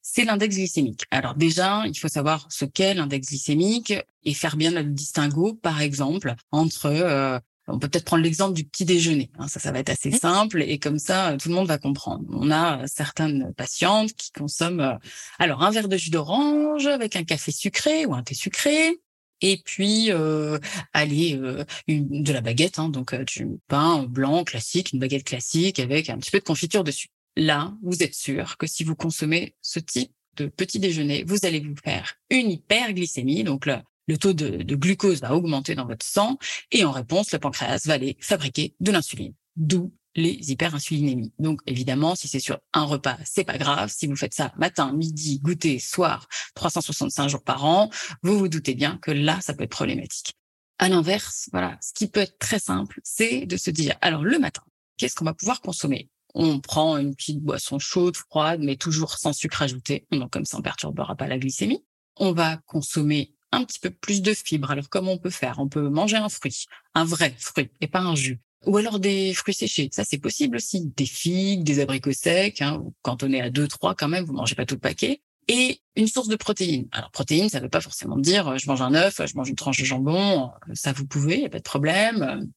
c'est 0.00 0.24
l'index 0.24 0.56
glycémique. 0.56 1.04
Alors 1.10 1.34
déjà, 1.34 1.82
il 1.86 1.98
faut 1.98 2.08
savoir 2.08 2.46
ce 2.50 2.64
qu'est 2.64 2.94
l'index 2.94 3.28
glycémique 3.28 3.94
et 4.24 4.34
faire 4.34 4.56
bien 4.56 4.70
le 4.70 4.82
distinguo, 4.84 5.54
par 5.54 5.80
exemple, 5.82 6.34
entre 6.50 6.86
euh, 6.86 7.38
on 7.68 7.78
peut 7.78 7.88
peut-être 7.88 8.04
prendre 8.04 8.22
l'exemple 8.22 8.54
du 8.54 8.64
petit 8.64 8.84
déjeuner. 8.84 9.30
Hein, 9.38 9.46
ça, 9.46 9.60
ça 9.60 9.72
va 9.72 9.78
être 9.78 9.90
assez 9.90 10.10
simple 10.10 10.62
et 10.62 10.78
comme 10.78 10.98
ça, 10.98 11.36
tout 11.40 11.48
le 11.48 11.54
monde 11.54 11.68
va 11.68 11.78
comprendre. 11.78 12.24
On 12.30 12.50
a 12.50 12.86
certaines 12.86 13.52
patientes 13.54 14.12
qui 14.14 14.32
consomment 14.32 14.80
euh, 14.80 14.94
alors 15.38 15.62
un 15.62 15.70
verre 15.70 15.88
de 15.88 15.96
jus 15.96 16.10
d'orange 16.10 16.86
avec 16.86 17.14
un 17.14 17.24
café 17.24 17.52
sucré 17.52 18.06
ou 18.06 18.14
un 18.14 18.22
thé 18.22 18.34
sucré, 18.34 19.00
et 19.42 19.58
puis 19.58 20.10
euh, 20.10 20.58
aller 20.92 21.36
euh, 21.36 21.64
de 21.88 22.32
la 22.32 22.40
baguette, 22.40 22.78
hein, 22.78 22.88
donc 22.88 23.12
euh, 23.12 23.24
du 23.24 23.46
pain 23.68 24.04
blanc 24.04 24.44
classique, 24.44 24.92
une 24.92 25.00
baguette 25.00 25.24
classique 25.24 25.78
avec 25.78 26.08
un 26.08 26.18
petit 26.18 26.30
peu 26.30 26.38
de 26.38 26.44
confiture 26.44 26.84
dessus. 26.84 27.08
là, 27.36 27.74
vous 27.82 28.02
êtes 28.02 28.14
sûr 28.14 28.56
que 28.56 28.66
si 28.66 28.84
vous 28.84 28.94
consommez 28.94 29.54
ce 29.60 29.80
type 29.80 30.12
de 30.36 30.46
petit 30.46 30.78
déjeuner, 30.78 31.24
vous 31.26 31.44
allez 31.44 31.60
vous 31.60 31.74
faire 31.84 32.14
une 32.30 32.50
hyperglycémie. 32.50 33.44
Donc, 33.44 33.66
le, 33.66 33.76
le 34.06 34.16
taux 34.16 34.32
de, 34.32 34.62
de, 34.62 34.76
glucose 34.76 35.20
va 35.20 35.34
augmenter 35.34 35.74
dans 35.74 35.86
votre 35.86 36.06
sang 36.06 36.38
et 36.70 36.84
en 36.84 36.90
réponse, 36.90 37.32
le 37.32 37.38
pancréas 37.38 37.82
va 37.84 37.94
aller 37.94 38.16
fabriquer 38.20 38.74
de 38.80 38.92
l'insuline. 38.92 39.34
D'où 39.56 39.92
les 40.14 40.50
hyperinsulinémies. 40.50 41.32
Donc 41.38 41.60
évidemment, 41.66 42.14
si 42.14 42.28
c'est 42.28 42.40
sur 42.40 42.58
un 42.72 42.84
repas, 42.84 43.16
c'est 43.24 43.44
pas 43.44 43.58
grave. 43.58 43.92
Si 43.94 44.06
vous 44.06 44.16
faites 44.16 44.34
ça 44.34 44.52
matin, 44.56 44.92
midi, 44.92 45.40
goûter, 45.40 45.78
soir, 45.78 46.28
365 46.54 47.28
jours 47.28 47.42
par 47.42 47.64
an, 47.64 47.90
vous 48.22 48.38
vous 48.38 48.48
doutez 48.48 48.74
bien 48.74 48.98
que 48.98 49.10
là, 49.10 49.40
ça 49.40 49.54
peut 49.54 49.64
être 49.64 49.70
problématique. 49.70 50.34
À 50.78 50.88
l'inverse, 50.88 51.48
voilà, 51.52 51.78
ce 51.80 51.92
qui 51.92 52.08
peut 52.08 52.20
être 52.20 52.38
très 52.38 52.58
simple, 52.58 53.00
c'est 53.04 53.46
de 53.46 53.56
se 53.56 53.70
dire, 53.70 53.96
alors 54.00 54.24
le 54.24 54.38
matin, 54.38 54.62
qu'est-ce 54.96 55.14
qu'on 55.14 55.24
va 55.24 55.34
pouvoir 55.34 55.60
consommer? 55.60 56.10
On 56.34 56.60
prend 56.60 56.96
une 56.96 57.14
petite 57.14 57.40
boisson 57.40 57.78
chaude, 57.78 58.16
froide, 58.16 58.60
mais 58.62 58.76
toujours 58.76 59.18
sans 59.18 59.32
sucre 59.32 59.62
ajouté. 59.62 60.06
Donc 60.10 60.30
comme 60.30 60.44
ça, 60.44 60.58
on 60.58 60.62
perturbera 60.62 61.14
pas 61.14 61.28
la 61.28 61.38
glycémie. 61.38 61.84
On 62.16 62.32
va 62.32 62.56
consommer 62.66 63.34
un 63.52 63.64
petit 63.64 63.78
peu 63.78 63.90
plus 63.90 64.22
de 64.22 64.32
fibres. 64.32 64.70
Alors 64.70 64.88
comment 64.88 65.12
on 65.12 65.18
peut 65.18 65.30
faire? 65.30 65.58
On 65.58 65.68
peut 65.68 65.88
manger 65.88 66.16
un 66.16 66.28
fruit, 66.28 66.64
un 66.94 67.04
vrai 67.04 67.34
fruit 67.38 67.70
et 67.80 67.86
pas 67.86 68.00
un 68.00 68.14
jus. 68.14 68.40
Ou 68.66 68.76
alors 68.76 69.00
des 69.00 69.34
fruits 69.34 69.54
séchés, 69.54 69.88
ça 69.92 70.04
c'est 70.04 70.18
possible 70.18 70.56
aussi. 70.56 70.92
Des 70.96 71.06
figues, 71.06 71.64
des 71.64 71.80
abricots 71.80 72.12
secs. 72.12 72.60
Hein. 72.60 72.82
Quand 73.02 73.22
on 73.22 73.32
est 73.32 73.40
à 73.40 73.50
2-3 73.50 73.94
quand 73.96 74.08
même, 74.08 74.24
vous 74.24 74.32
mangez 74.32 74.54
pas 74.54 74.66
tout 74.66 74.76
le 74.76 74.80
paquet. 74.80 75.22
Et 75.48 75.80
une 75.96 76.06
source 76.06 76.28
de 76.28 76.36
protéines. 76.36 76.88
Alors 76.92 77.10
protéines, 77.10 77.48
ça 77.48 77.58
ne 77.58 77.64
veut 77.64 77.70
pas 77.70 77.80
forcément 77.80 78.16
dire 78.16 78.48
euh, 78.48 78.58
je 78.58 78.68
mange 78.68 78.80
un 78.80 78.94
œuf, 78.94 79.20
je 79.24 79.34
mange 79.34 79.48
une 79.48 79.56
tranche 79.56 79.78
de 79.78 79.84
jambon. 79.84 80.50
Euh, 80.68 80.74
ça 80.74 80.92
vous 80.92 81.06
pouvez, 81.06 81.36
il 81.36 81.42
y 81.42 81.46
a 81.46 81.50
pas 81.50 81.58
de 81.58 81.64
problème. 81.64 82.48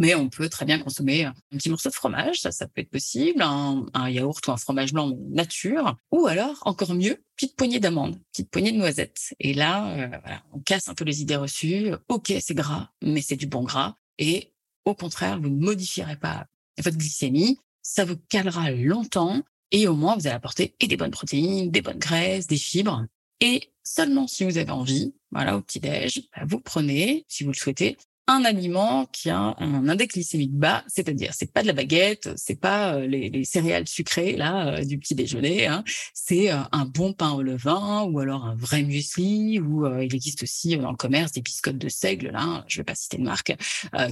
Mais 0.00 0.14
on 0.14 0.30
peut 0.30 0.48
très 0.48 0.64
bien 0.64 0.78
consommer 0.78 1.26
un 1.26 1.34
petit 1.50 1.68
morceau 1.68 1.90
de 1.90 1.94
fromage, 1.94 2.40
ça, 2.40 2.50
ça 2.50 2.66
peut 2.66 2.80
être 2.80 2.90
possible, 2.90 3.42
un, 3.42 3.84
yaourt 4.08 4.46
ou 4.46 4.50
un 4.50 4.56
fromage 4.56 4.94
blanc 4.94 5.14
nature, 5.28 5.94
ou 6.10 6.26
alors 6.26 6.56
encore 6.62 6.94
mieux, 6.94 7.22
petite 7.36 7.54
poignée 7.54 7.80
d'amandes, 7.80 8.18
petite 8.32 8.50
poignée 8.50 8.72
de 8.72 8.78
noisettes. 8.78 9.34
Et 9.40 9.52
là, 9.52 9.90
euh, 9.90 10.06
voilà, 10.06 10.42
on 10.54 10.60
casse 10.60 10.88
un 10.88 10.94
peu 10.94 11.04
les 11.04 11.20
idées 11.20 11.36
reçues. 11.36 11.92
Ok, 12.08 12.32
c'est 12.40 12.54
gras, 12.54 12.88
mais 13.02 13.20
c'est 13.20 13.36
du 13.36 13.46
bon 13.46 13.62
gras. 13.62 13.96
Et 14.18 14.54
au 14.84 14.94
contraire, 14.94 15.40
vous 15.40 15.48
ne 15.48 15.64
modifierez 15.64 16.16
pas 16.16 16.46
votre 16.82 16.96
glycémie. 16.96 17.58
Ça 17.82 18.04
vous 18.04 18.16
calera 18.28 18.70
longtemps 18.70 19.42
et 19.70 19.88
au 19.88 19.94
moins 19.94 20.16
vous 20.16 20.26
allez 20.26 20.36
apporter 20.36 20.74
des 20.80 20.96
bonnes 20.96 21.10
protéines, 21.10 21.70
des 21.70 21.82
bonnes 21.82 21.98
graisses, 21.98 22.46
des 22.46 22.56
fibres. 22.56 23.06
Et 23.40 23.72
seulement 23.82 24.26
si 24.26 24.44
vous 24.44 24.58
avez 24.58 24.70
envie, 24.70 25.14
voilà, 25.30 25.56
au 25.56 25.62
petit-déj, 25.62 26.28
bah, 26.36 26.42
vous 26.46 26.60
prenez, 26.60 27.24
si 27.28 27.44
vous 27.44 27.50
le 27.50 27.56
souhaitez, 27.56 27.96
un 28.30 28.44
aliment 28.44 29.06
qui 29.06 29.28
a 29.30 29.54
un 29.58 29.88
index 29.88 30.14
glycémique 30.14 30.52
bas, 30.52 30.84
c'est-à-dire 30.86 31.32
c'est 31.34 31.52
pas 31.52 31.62
de 31.62 31.66
la 31.66 31.72
baguette, 31.72 32.30
c'est 32.36 32.58
pas 32.58 32.94
euh, 32.94 33.06
les, 33.06 33.44
céréales 33.44 33.88
sucrées 33.88 34.36
là 34.36 34.74
euh, 34.74 34.84
du 34.84 34.98
petit 34.98 35.14
déjeuner, 35.14 35.66
hein. 35.66 35.84
c'est 36.14 36.52
euh, 36.52 36.58
un 36.72 36.84
bon 36.84 37.12
pain 37.12 37.32
au 37.32 37.42
levain 37.42 38.04
ou 38.04 38.20
alors 38.20 38.44
un 38.44 38.54
vrai 38.54 38.82
muesli 38.82 39.58
ou 39.58 39.86
il 40.00 40.14
existe 40.14 40.42
aussi 40.42 40.76
dans 40.76 40.90
le 40.90 40.96
commerce 40.96 41.32
des 41.32 41.42
biscottes 41.42 41.78
de 41.78 41.88
seigle 41.88 42.30
là, 42.30 42.64
je 42.68 42.78
vais 42.78 42.84
pas 42.84 42.94
citer 42.94 43.18
de 43.18 43.22
marque, 43.22 43.56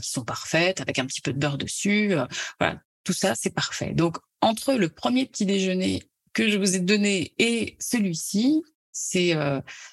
qui 0.02 0.10
sont 0.10 0.24
parfaites 0.24 0.80
avec 0.80 0.98
un 0.98 1.06
petit 1.06 1.20
peu 1.20 1.32
de 1.32 1.38
beurre 1.38 1.58
dessus, 1.58 2.14
voilà, 2.58 2.80
tout 3.04 3.12
ça 3.12 3.34
c'est 3.34 3.54
parfait. 3.54 3.92
Donc 3.94 4.18
entre 4.40 4.74
le 4.74 4.88
premier 4.88 5.26
petit 5.26 5.46
déjeuner 5.46 6.02
que 6.32 6.48
je 6.48 6.58
vous 6.58 6.76
ai 6.76 6.80
donné 6.80 7.34
et 7.38 7.76
celui-ci, 7.78 8.62
c'est 8.92 9.34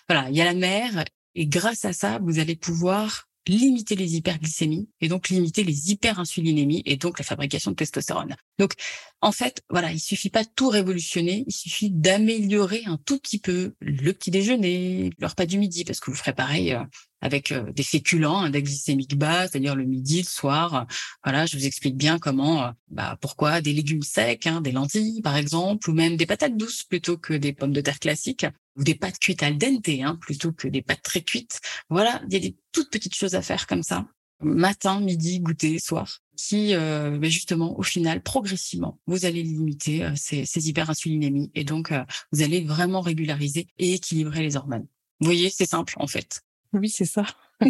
voilà, 0.09 0.29
il 0.29 0.35
y 0.35 0.41
a 0.41 0.45
la 0.45 0.53
mer 0.53 1.05
et 1.35 1.47
grâce 1.47 1.85
à 1.85 1.93
ça, 1.93 2.19
vous 2.21 2.39
allez 2.39 2.55
pouvoir 2.55 3.27
limiter 3.47 3.95
les 3.95 4.15
hyperglycémies 4.15 4.89
et 5.01 5.07
donc 5.07 5.29
limiter 5.29 5.63
les 5.63 5.91
hyperinsulinémies 5.91 6.83
et 6.85 6.97
donc 6.97 7.19
la 7.19 7.25
fabrication 7.25 7.71
de 7.71 7.75
testostérone. 7.75 8.35
Donc, 8.59 8.73
en 9.21 9.31
fait, 9.31 9.63
voilà, 9.69 9.91
il 9.91 9.99
suffit 9.99 10.29
pas 10.29 10.43
de 10.43 10.49
tout 10.55 10.69
révolutionner, 10.69 11.43
il 11.47 11.53
suffit 11.53 11.91
d'améliorer 11.91 12.83
un 12.85 12.97
tout 12.97 13.19
petit 13.19 13.39
peu 13.39 13.73
le 13.79 14.11
petit 14.13 14.31
déjeuner, 14.31 15.11
le 15.17 15.27
repas 15.27 15.45
du 15.45 15.57
midi, 15.57 15.83
parce 15.83 15.99
que 15.99 16.11
vous 16.11 16.17
ferez 16.17 16.33
pareil 16.33 16.73
euh, 16.73 16.83
avec 17.21 17.51
euh, 17.51 17.71
des 17.71 17.83
féculents, 17.83 18.41
un 18.41 18.45
index 18.45 18.69
glycémique 18.69 19.17
bas, 19.17 19.47
c'est-à-dire 19.47 19.75
le 19.75 19.85
midi, 19.85 20.19
le 20.19 20.27
soir. 20.27 20.85
Voilà, 21.23 21.45
je 21.45 21.57
vous 21.57 21.65
explique 21.65 21.97
bien 21.97 22.19
comment, 22.19 22.65
euh, 22.65 22.71
bah, 22.89 23.17
pourquoi 23.21 23.61
des 23.61 23.73
légumes 23.73 24.03
secs, 24.03 24.47
hein, 24.47 24.61
des 24.61 24.71
lentilles 24.71 25.21
par 25.21 25.35
exemple, 25.37 25.89
ou 25.89 25.93
même 25.93 26.17
des 26.17 26.25
patates 26.25 26.57
douces 26.57 26.83
plutôt 26.83 27.17
que 27.17 27.33
des 27.33 27.53
pommes 27.53 27.73
de 27.73 27.81
terre 27.81 27.99
classiques 27.99 28.45
des 28.77 28.95
pâtes 28.95 29.19
cuites 29.19 29.43
al 29.43 29.57
dente 29.57 29.89
hein, 29.89 30.17
plutôt 30.19 30.51
que 30.51 30.67
des 30.67 30.81
pâtes 30.81 31.01
très 31.01 31.21
cuites. 31.21 31.59
Voilà, 31.89 32.21
il 32.27 32.33
y 32.33 32.37
a 32.37 32.39
des 32.39 32.55
toutes 32.71 32.91
petites 32.91 33.15
choses 33.15 33.35
à 33.35 33.41
faire 33.41 33.67
comme 33.67 33.83
ça, 33.83 34.05
matin, 34.41 34.99
midi, 34.99 35.39
goûter, 35.39 35.79
soir, 35.79 36.19
qui 36.35 36.73
euh, 36.73 37.17
ben 37.17 37.29
justement, 37.29 37.77
au 37.77 37.83
final, 37.83 38.21
progressivement, 38.21 38.99
vous 39.07 39.25
allez 39.25 39.43
limiter 39.43 40.03
euh, 40.03 40.11
ces, 40.15 40.45
ces 40.45 40.69
hyperinsulinémies 40.69 41.51
et 41.55 41.63
donc 41.63 41.91
euh, 41.91 42.03
vous 42.31 42.43
allez 42.43 42.61
vraiment 42.61 43.01
régulariser 43.01 43.67
et 43.77 43.93
équilibrer 43.93 44.41
les 44.41 44.57
hormones. 44.57 44.87
Vous 45.19 45.25
voyez, 45.25 45.49
c'est 45.49 45.65
simple 45.65 45.93
en 45.97 46.07
fait. 46.07 46.41
Oui, 46.73 46.89
c'est 46.89 47.05
ça. 47.05 47.25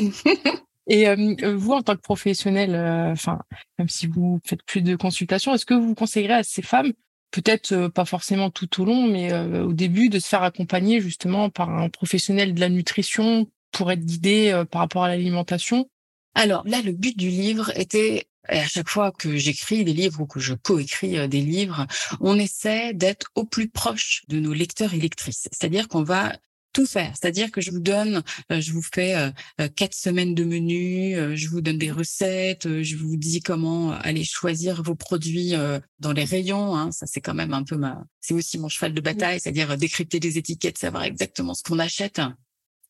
Et 0.88 1.08
euh, 1.08 1.56
vous, 1.56 1.72
en 1.72 1.82
tant 1.82 1.96
que 1.96 2.02
professionnel, 2.02 2.76
enfin, 3.12 3.40
même 3.80 3.90
si 3.90 4.06
vous 4.06 4.40
faites 4.46 4.62
plus 4.62 4.84
de 4.84 4.96
consultations, 4.96 5.52
est-ce 5.56 5.66
que 5.66 5.74
vous 5.74 5.96
conseillerez 5.96 6.36
à 6.36 6.44
ces 6.44 6.62
femmes 6.62 6.94
peut-être 7.36 7.74
euh, 7.74 7.90
pas 7.90 8.06
forcément 8.06 8.50
tout 8.50 8.82
au 8.82 8.86
long, 8.86 9.08
mais 9.08 9.34
euh, 9.34 9.66
au 9.66 9.74
début, 9.74 10.08
de 10.08 10.20
se 10.20 10.28
faire 10.28 10.44
accompagner 10.44 11.02
justement 11.02 11.50
par 11.50 11.70
un 11.70 11.90
professionnel 11.90 12.54
de 12.54 12.60
la 12.62 12.70
nutrition 12.70 13.48
pour 13.72 13.92
être 13.92 14.06
guidé 14.06 14.52
euh, 14.52 14.64
par 14.64 14.82
rapport 14.82 15.04
à 15.04 15.10
l'alimentation 15.10 15.90
Alors 16.34 16.64
là, 16.66 16.82
le 16.82 16.94
but 16.94 17.18
du 17.18 17.30
livre 17.30 17.78
était 17.78 18.28
et 18.48 18.60
à 18.60 18.68
chaque 18.68 18.90
fois 18.90 19.12
que 19.12 19.38
j'écris 19.38 19.84
des 19.84 19.94
livres 19.94 20.22
ou 20.22 20.28
que 20.28 20.40
je 20.40 20.54
coécris 20.54 21.28
des 21.28 21.42
livres, 21.42 21.88
on 22.22 22.38
essaie 22.38 22.94
d'être 22.94 23.32
au 23.34 23.44
plus 23.44 23.70
proche 23.70 24.22
de 24.28 24.40
nos 24.40 24.54
lecteurs 24.54 24.94
et 24.94 25.00
lectrices. 25.00 25.50
C'est-à-dire 25.52 25.88
qu'on 25.88 26.04
va 26.04 26.32
tout 26.76 26.86
faire. 26.86 27.14
C'est-à-dire 27.14 27.52
que 27.52 27.62
je 27.62 27.72
vous 27.72 27.80
donne, 27.80 28.22
euh, 28.52 28.60
je 28.60 28.74
vous 28.74 28.82
fais 28.82 29.16
euh, 29.16 29.32
euh, 29.62 29.70
quatre 29.70 29.96
semaines 29.96 30.36
de 30.36 30.44
menu, 30.44 31.16
je 31.36 31.48
vous 31.48 31.62
donne 31.62 31.78
des 31.78 31.90
recettes, 31.90 32.68
je 32.84 32.98
vous 32.98 33.16
dis 33.16 33.40
comment 33.40 33.92
aller 33.92 34.26
choisir 34.26 34.84
vos 34.84 34.94
produits 34.94 35.54
dans 36.00 36.12
les 36.12 36.26
rayons. 36.26 36.76
Hein. 36.76 36.92
Ça, 36.92 37.06
c'est 37.08 37.22
quand 37.22 37.34
même 37.34 37.54
un 37.54 37.64
peu 37.64 37.78
ma, 37.78 38.04
c'est 38.20 38.34
aussi 38.34 38.60
mon 38.60 38.68
cheval 38.68 38.94
de 38.94 39.02
bataille, 39.02 39.40
c'est-à-dire 39.40 39.78
décrypter 39.78 40.20
les 40.20 40.38
étiquettes, 40.38 40.78
savoir 40.78 41.04
exactement 41.04 41.54
ce 41.54 41.64
qu'on 41.64 41.80
achète. 41.80 42.22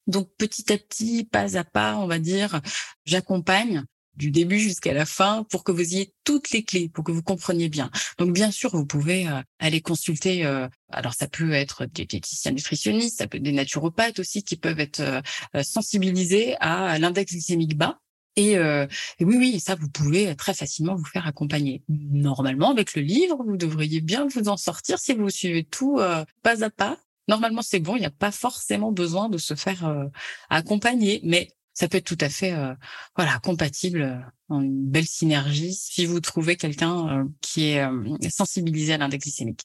Donc 0.07 0.29
petit 0.37 0.73
à 0.73 0.77
petit, 0.77 1.23
pas 1.23 1.57
à 1.57 1.63
pas, 1.63 1.97
on 1.97 2.07
va 2.07 2.19
dire, 2.19 2.61
j'accompagne 3.05 3.83
du 4.15 4.31
début 4.31 4.59
jusqu'à 4.59 4.93
la 4.93 5.05
fin 5.05 5.43
pour 5.49 5.63
que 5.63 5.71
vous 5.71 5.81
ayez 5.81 6.13
toutes 6.23 6.51
les 6.51 6.63
clés, 6.63 6.89
pour 6.89 7.03
que 7.03 7.11
vous 7.11 7.23
compreniez 7.23 7.69
bien. 7.69 7.89
Donc 8.17 8.33
bien 8.33 8.51
sûr, 8.51 8.71
vous 8.71 8.85
pouvez 8.85 9.27
euh, 9.27 9.41
aller 9.59 9.81
consulter. 9.81 10.45
Euh, 10.45 10.67
alors 10.89 11.13
ça 11.13 11.27
peut 11.27 11.53
être 11.53 11.85
des 11.85 12.05
diététiciens 12.05 12.51
nutritionnistes, 12.51 13.17
ça 13.17 13.27
peut 13.27 13.37
être 13.37 13.43
des 13.43 13.51
naturopathes 13.51 14.19
aussi 14.19 14.43
qui 14.43 14.55
peuvent 14.55 14.79
être 14.79 15.01
euh, 15.01 15.63
sensibilisés 15.63 16.55
à 16.59 16.97
l'index 16.99 17.31
glycémique 17.31 17.77
bas. 17.77 17.99
Et, 18.37 18.55
et, 18.55 19.23
oui, 19.23 19.37
oui, 19.37 19.59
ça, 19.61 19.75
vous 19.75 19.87
pouvez 19.87 20.35
très 20.35 20.53
facilement 20.53 20.93
vous 20.93 21.05
faire 21.05 21.25
accompagner. 21.25 21.83
Normalement, 21.87 22.71
avec 22.71 22.93
le 22.93 23.01
livre, 23.01 23.41
vous 23.47 23.55
devriez 23.55 24.01
bien 24.01 24.27
vous 24.27 24.49
en 24.49 24.57
sortir 24.57 24.99
si 24.99 25.13
vous 25.13 25.29
suivez 25.29 25.63
tout 25.63 26.01
pas 26.43 26.65
à 26.65 26.69
pas. 26.69 26.97
Normalement, 27.29 27.61
c'est 27.61 27.79
bon, 27.79 27.95
il 27.95 28.01
n'y 28.01 28.05
a 28.05 28.11
pas 28.11 28.31
forcément 28.31 28.91
besoin 28.91 29.29
de 29.29 29.37
se 29.37 29.53
faire 29.53 30.09
accompagner. 30.49 31.21
Mais 31.23 31.47
ça 31.75 31.87
peut 31.87 31.97
être 31.97 32.05
tout 32.05 32.17
à 32.21 32.29
fait 32.29 32.53
euh, 32.53 32.73
voilà 33.15 33.37
compatible 33.39 34.01
euh, 34.01 34.15
en 34.49 34.61
une 34.61 34.87
belle 34.87 35.05
synergie 35.05 35.73
si 35.73 36.05
vous 36.05 36.21
trouvez 36.21 36.55
quelqu'un 36.55 37.07
euh, 37.09 37.23
qui 37.41 37.65
est 37.65 38.29
sensibilisé 38.29 38.93
à 38.93 38.97
l'index 38.97 39.23
glycémique. 39.23 39.61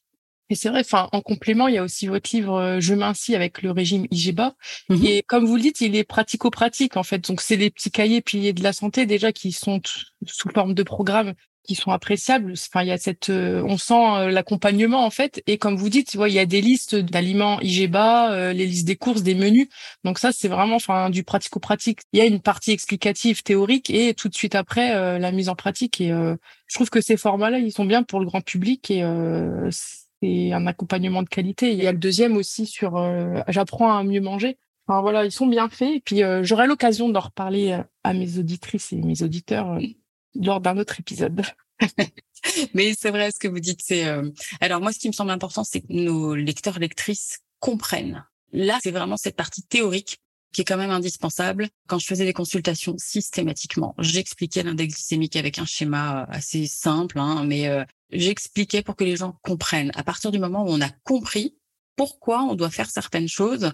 Et 0.53 0.57
c'est 0.57 0.69
vrai, 0.69 0.81
enfin, 0.81 1.09
en 1.13 1.21
complément, 1.21 1.69
il 1.69 1.75
y 1.75 1.79
a 1.79 1.83
aussi 1.85 2.09
votre 2.09 2.29
livre 2.35 2.79
Je 2.81 2.93
m'incis 2.93 3.37
avec 3.37 3.63
le 3.63 3.71
régime 3.71 4.09
IGBA. 4.11 4.57
Mmh 4.89 5.05
Et 5.05 5.23
comme 5.23 5.45
vous 5.45 5.55
le 5.55 5.63
dites, 5.63 5.81
il 5.81 5.95
est 5.95 6.03
pratico-pratique, 6.03 6.97
en 6.97 7.05
fait. 7.05 7.29
Donc, 7.29 7.41
c'est 7.41 7.57
des 7.57 7.71
petits 7.71 7.93
cahiers 7.93 8.21
piliers 8.21 8.53
de 8.53 8.65
la 8.65 8.73
santé, 8.73 9.07
déjà, 9.07 9.31
qui 9.31 9.53
sont 9.53 9.81
sous 10.27 10.49
forme 10.49 10.75
de 10.75 10.83
programme 10.83 11.35
qui 11.71 11.77
sont 11.77 11.93
appréciables. 11.93 12.55
Enfin, 12.55 12.83
il 12.83 12.89
y 12.89 12.91
a 12.91 12.99
cette, 12.99 13.31
euh, 13.31 13.63
on 13.65 13.79
sent 13.79 13.95
euh, 13.95 14.31
l'accompagnement 14.31 15.05
en 15.07 15.11
fait. 15.11 15.41
Et 15.47 15.57
comme 15.57 15.77
vous 15.77 15.89
dites, 15.89 16.15
il 16.15 16.33
y 16.33 16.41
a 16.41 16.47
des 16.47 16.61
listes 16.61 16.97
d'aliments 16.97 17.61
IGBA, 17.61 18.33
euh, 18.33 18.53
les 18.53 18.67
listes 18.67 18.89
des 18.89 18.97
courses, 18.97 19.23
des 19.23 19.37
menus. 19.37 19.69
Donc 20.03 20.19
ça, 20.19 20.33
c'est 20.33 20.49
vraiment, 20.49 20.75
enfin, 20.75 21.11
du 21.11 21.23
pratico-pratique. 21.23 22.01
Il 22.13 22.19
y 22.19 22.23
a 22.23 22.27
une 22.27 22.41
partie 22.41 22.73
explicative, 22.73 23.45
théorique, 23.45 23.89
et 23.89 24.15
tout 24.15 24.29
de 24.29 24.35
suite 24.35 24.57
après 24.57 25.19
la 25.19 25.33
mise 25.33 25.49
en 25.49 25.55
pratique. 25.55 26.01
Et 26.01 26.09
je 26.09 26.75
trouve 26.75 26.91
que 26.91 27.01
ces 27.01 27.17
formats-là, 27.17 27.59
ils 27.59 27.73
sont 27.73 27.85
bien 27.85 28.03
pour 28.03 28.19
le 28.21 28.27
grand 28.27 28.41
public 28.41 28.91
et 28.91 29.03
c'est 29.81 30.53
un 30.53 30.67
accompagnement 30.67 31.23
de 31.23 31.29
qualité. 31.29 31.73
Il 31.73 31.83
y 31.83 31.87
a 31.87 31.93
le 31.93 31.99
deuxième 31.99 32.37
aussi 32.37 32.67
sur 32.67 32.93
j'apprends 33.49 33.97
à 33.97 34.03
mieux 34.03 34.21
manger. 34.21 34.59
Enfin 34.87 35.01
voilà, 35.03 35.25
ils 35.25 35.33
sont 35.33 35.47
bien 35.47 35.69
faits. 35.69 35.97
Et 35.97 36.01
puis 36.01 36.23
j'aurai 36.43 36.67
l'occasion 36.67 37.09
d'en 37.09 37.21
reparler 37.21 37.79
à 38.05 38.13
mes 38.13 38.39
auditrices 38.39 38.93
et 38.93 38.97
mes 38.97 39.23
auditeurs 39.23 39.79
lors 40.35 40.61
d'un 40.61 40.79
autre 40.79 41.01
épisode. 41.01 41.43
Mais 42.75 42.95
c'est 42.99 43.11
vrai 43.11 43.31
ce 43.31 43.39
que 43.39 43.49
vous 43.49 43.61
dites. 43.61 43.81
C'est 43.83 44.07
euh, 44.07 44.29
alors 44.61 44.81
moi, 44.81 44.93
ce 44.93 44.99
qui 44.99 45.09
me 45.09 45.13
semble 45.13 45.31
important, 45.31 45.65
c'est 45.65 45.81
que 45.81 45.93
nos 45.93 46.35
lecteurs 46.35 46.79
lectrices 46.79 47.41
comprennent. 47.59 48.25
Là, 48.53 48.79
c'est 48.83 48.91
vraiment 48.91 49.17
cette 49.17 49.37
partie 49.37 49.63
théorique 49.63 50.19
qui 50.53 50.63
est 50.63 50.65
quand 50.65 50.77
même 50.77 50.91
indispensable. 50.91 51.69
Quand 51.87 51.99
je 51.99 52.07
faisais 52.07 52.25
des 52.25 52.33
consultations 52.33 52.97
systématiquement, 52.99 53.95
j'expliquais 53.99 54.63
l'index 54.63 54.95
glycémique 54.95 55.37
avec 55.37 55.59
un 55.59 55.65
schéma 55.65 56.27
assez 56.29 56.67
simple, 56.67 57.19
hein, 57.19 57.45
mais 57.45 57.69
euh, 57.69 57.85
j'expliquais 58.11 58.83
pour 58.83 58.97
que 58.97 59.05
les 59.05 59.17
gens 59.17 59.39
comprennent. 59.43 59.93
À 59.95 60.03
partir 60.03 60.33
du 60.33 60.39
moment 60.39 60.65
où 60.65 60.69
on 60.69 60.81
a 60.81 60.91
compris 61.05 61.57
pourquoi 61.97 62.43
on 62.43 62.55
doit 62.55 62.71
faire 62.71 62.91
certaines 62.91 63.29
choses, 63.29 63.73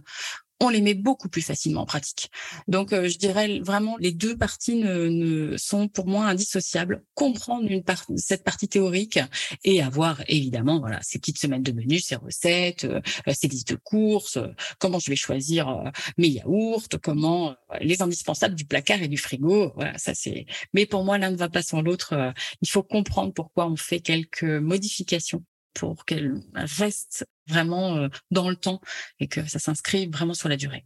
on 0.61 0.69
les 0.69 0.81
met 0.81 0.95
beaucoup 0.95 1.29
plus 1.29 1.43
facilement 1.43 1.83
en 1.83 1.87
pratique. 1.87 2.31
Donc, 2.69 2.93
euh, 2.93 3.09
je 3.09 3.19
dirais 3.19 3.61
vraiment, 3.61 3.97
les 3.99 4.13
deux 4.13 4.37
parties 4.37 4.77
ne, 4.77 5.57
sont 5.57 5.89
pour 5.89 6.07
moi 6.07 6.27
indissociables. 6.27 7.05
Comprendre 7.15 7.71
une 7.71 7.83
cette 8.17 8.45
partie 8.45 8.69
théorique 8.69 9.19
et 9.65 9.83
avoir 9.83 10.23
évidemment, 10.29 10.81
voilà, 10.81 11.01
ces 11.03 11.19
petites 11.19 11.39
semaines 11.39 11.63
de 11.63 11.73
menus, 11.73 12.07
ces 12.07 12.17
recettes, 12.17 12.85
euh, 12.85 13.01
ces 13.33 13.49
listes 13.49 13.71
de 13.71 13.77
courses, 13.77 14.37
euh, 14.37 14.49
comment 14.79 14.99
je 14.99 15.11
vais 15.11 15.17
choisir 15.17 15.69
euh, 15.69 15.91
mes 16.19 16.29
yaourts, 16.29 16.89
comment 17.03 17.55
les 17.81 18.03
indispensables 18.03 18.55
du 18.55 18.65
placard 18.65 19.03
et 19.03 19.09
du 19.09 19.19
frigo. 19.19 19.73
Voilà, 19.77 19.97
ça 19.99 20.15
c'est. 20.15 20.47
Mais 20.73 20.87
pour 20.87 21.05
moi, 21.05 21.19
l'un 21.19 21.31
ne 21.31 21.37
va 21.37 21.49
pas 21.49 21.63
sans 21.63 21.83
l'autre. 21.83 22.33
il 22.63 22.69
faut 22.69 22.83
comprendre 22.83 23.33
pourquoi 23.33 23.67
on 23.67 23.77
fait 23.77 24.01
quelques 24.01 24.45
modifications 24.45 25.43
pour 25.77 26.05
qu'elle 26.05 26.41
reste 26.55 27.27
vraiment 27.49 27.97
euh, 27.97 28.09
dans 28.31 28.49
le 28.49 28.57
temps 28.57 28.81
et 29.21 29.29
que 29.29 29.47
ça 29.47 29.59
s'inscrive 29.59 30.11
vraiment 30.11 30.35
sur 30.35 30.49
la 30.49 30.57
durée. 30.57 30.85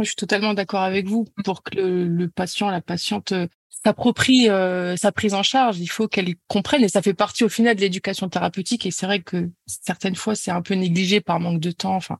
Je 0.00 0.04
suis 0.04 0.16
totalement 0.16 0.54
d'accord 0.54 0.82
avec 0.82 1.06
vous. 1.06 1.26
Pour 1.44 1.62
que 1.62 1.78
le, 1.78 2.28
patient, 2.28 2.68
la 2.68 2.80
patiente 2.80 3.30
euh, 3.30 3.46
s'approprie 3.84 4.48
euh, 4.50 4.96
sa 4.96 5.12
prise 5.12 5.34
en 5.34 5.44
charge, 5.44 5.78
il 5.78 5.86
faut 5.86 6.08
qu'elle 6.08 6.34
comprenne 6.48 6.82
et 6.82 6.88
ça 6.88 7.00
fait 7.00 7.14
partie 7.14 7.44
au 7.44 7.48
final 7.48 7.76
de 7.76 7.80
l'éducation 7.80 8.28
thérapeutique 8.28 8.86
et 8.86 8.90
c'est 8.90 9.06
vrai 9.06 9.20
que 9.20 9.50
certaines 9.66 10.16
fois 10.16 10.34
c'est 10.34 10.50
un 10.50 10.62
peu 10.62 10.74
négligé 10.74 11.20
par 11.20 11.38
manque 11.38 11.60
de 11.60 11.70
temps. 11.70 11.94
Enfin, 11.94 12.18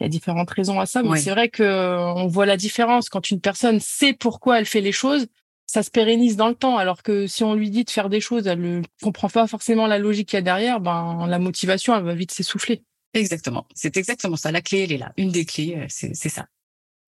il 0.00 0.04
y 0.04 0.06
a 0.06 0.08
différentes 0.08 0.50
raisons 0.50 0.80
à 0.80 0.86
ça, 0.86 1.04
mais 1.04 1.20
c'est 1.20 1.30
vrai 1.30 1.48
que 1.48 1.96
on 2.16 2.26
voit 2.26 2.46
la 2.46 2.56
différence 2.56 3.08
quand 3.08 3.30
une 3.30 3.40
personne 3.40 3.78
sait 3.78 4.14
pourquoi 4.14 4.58
elle 4.58 4.66
fait 4.66 4.80
les 4.80 4.90
choses 4.90 5.28
ça 5.72 5.82
se 5.82 5.90
pérennise 5.90 6.36
dans 6.36 6.48
le 6.48 6.54
temps. 6.54 6.76
Alors 6.76 7.02
que 7.02 7.26
si 7.26 7.44
on 7.44 7.54
lui 7.54 7.70
dit 7.70 7.84
de 7.84 7.90
faire 7.90 8.10
des 8.10 8.20
choses, 8.20 8.46
elle 8.46 8.60
ne 8.60 8.82
comprend 9.02 9.30
pas 9.30 9.46
forcément 9.46 9.86
la 9.86 9.98
logique 9.98 10.28
qu'il 10.28 10.36
y 10.36 10.38
a 10.38 10.42
derrière, 10.42 10.80
ben 10.80 11.26
la 11.26 11.38
motivation, 11.38 11.96
elle 11.96 12.04
va 12.04 12.14
vite 12.14 12.30
s'essouffler. 12.30 12.82
Exactement. 13.14 13.66
C'est 13.74 13.96
exactement 13.96 14.36
ça. 14.36 14.52
La 14.52 14.60
clé, 14.60 14.80
elle 14.80 14.92
est 14.92 14.98
là. 14.98 15.14
Une 15.16 15.30
des 15.30 15.46
clés, 15.46 15.76
euh, 15.78 15.86
c'est 15.88 16.28
ça. 16.28 16.46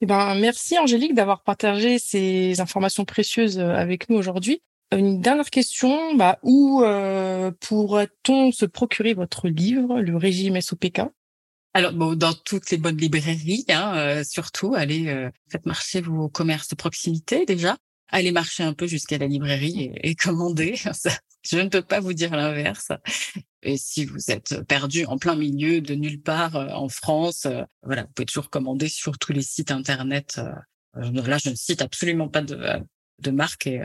Eh 0.00 0.06
ben, 0.06 0.35
merci 0.37 0.78
Angélique 0.78 1.14
d'avoir 1.14 1.42
partagé 1.42 1.99
ces 1.99 2.59
informations 2.59 3.04
précieuses 3.04 3.59
euh, 3.59 3.75
avec 3.75 4.09
nous 4.09 4.16
aujourd'hui. 4.16 4.62
Une 4.92 5.21
dernière 5.21 5.50
question, 5.50 6.14
bah, 6.14 6.38
où 6.42 6.83
euh, 6.83 7.50
pourrait-on 7.61 8.50
se 8.50 8.64
procurer 8.64 9.12
votre 9.12 9.49
livre, 9.49 10.00
le 10.00 10.16
régime 10.16 10.59
SOPK 10.59 11.02
alors 11.76 11.92
bon, 11.92 12.14
dans 12.14 12.33
toutes 12.33 12.71
les 12.71 12.76
bonnes 12.78 12.99
librairies, 12.99 13.64
hein, 13.68 14.23
surtout, 14.23 14.76
allez 14.76 15.09
euh, 15.09 15.28
faites 15.50 15.66
marcher 15.66 16.00
vos 16.00 16.28
commerces 16.28 16.68
de 16.68 16.76
proximité 16.76 17.47
déjà 17.47 17.76
aller 18.08 18.32
marcher 18.32 18.62
un 18.62 18.75
peu 18.75 18.87
jusqu'à 18.87 19.18
la 19.18 19.26
librairie 19.26 19.92
et, 19.96 20.14
commander. 20.14 20.75
je 21.42 21.58
ne 21.58 21.68
peux 21.68 21.82
pas 21.82 22.00
vous 22.00 22.12
dire 22.12 22.34
l'inverse. 22.34 22.92
Et 23.62 23.76
si 23.76 24.04
vous 24.04 24.30
êtes 24.30 24.62
perdu 24.66 25.06
en 25.06 25.18
plein 25.18 25.37
milieu 25.37 25.80
de 25.80 25.94
nulle 25.94 26.20
part 26.20 26.56
euh, 26.56 26.68
en 26.68 26.88
France, 26.88 27.46
euh, 27.46 27.62
voilà, 27.82 28.02
vous 28.02 28.08
pouvez 28.14 28.26
toujours 28.26 28.50
commander 28.50 28.88
sur 28.88 29.18
tous 29.18 29.32
les 29.32 29.42
sites 29.42 29.70
internet. 29.70 30.38
Euh, 30.38 31.11
là, 31.26 31.38
je 31.42 31.50
ne 31.50 31.54
cite 31.54 31.82
absolument 31.82 32.28
pas 32.28 32.42
de, 32.42 32.58
de 33.20 33.30
marque 33.30 33.66
et 33.66 33.82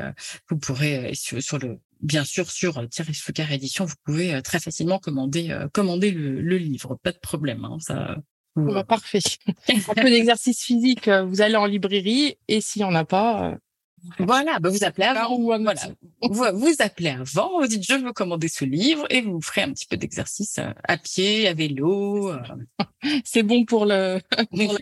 vous 0.49 0.57
pourrez 0.57 1.11
sur, 1.15 1.57
le 1.57 1.79
bien 2.01 2.23
sûr 2.23 2.51
sur 2.51 2.88
Thierry 2.89 3.15
Foucault 3.15 3.43
édition, 3.49 3.85
vous 3.85 3.95
pouvez 4.03 4.39
très 4.43 4.59
facilement 4.59 4.99
commander 4.99 5.57
commander 5.73 6.11
le, 6.11 6.57
livre, 6.57 6.99
pas 7.01 7.11
de 7.11 7.17
problème. 7.17 7.65
Hein, 7.65 7.77
ça, 7.79 8.17
bah, 8.55 8.83
parfait. 8.83 9.21
un 9.69 9.93
peu 9.95 10.09
d'exercice 10.11 10.61
physique, 10.61 11.09
vous 11.09 11.41
allez 11.41 11.55
en 11.55 11.65
librairie 11.65 12.38
et 12.47 12.61
s'il 12.61 12.83
y 12.83 12.85
en 12.85 12.93
a 12.93 13.05
pas, 13.05 13.57
voilà, 14.20 14.60
bah 14.60 14.70
vous 14.70 14.84
appelez 14.84 15.06
avant. 15.06 15.38
Voilà, 15.39 15.82
vous, 16.22 16.46
vous 16.53 16.75
appelez 16.79 17.10
avant, 17.10 17.60
vous 17.60 17.68
dites 17.68 17.84
je 17.84 17.96
veux 17.96 18.13
commander 18.13 18.48
ce 18.48 18.65
livre 18.65 19.06
et 19.10 19.22
vous 19.22 19.41
ferez 19.41 19.62
un 19.62 19.72
petit 19.72 19.86
peu 19.86 19.98
d'exercice 19.98 20.58
euh, 20.60 20.72
à 20.84 20.98
pied, 20.98 21.48
à 21.48 21.53
vélo. 21.53 22.32
Euh. 22.32 22.39
C'est 23.24 23.44
bon 23.44 23.65
pour 23.65 23.86
le 23.86 24.20
pour 24.52 24.78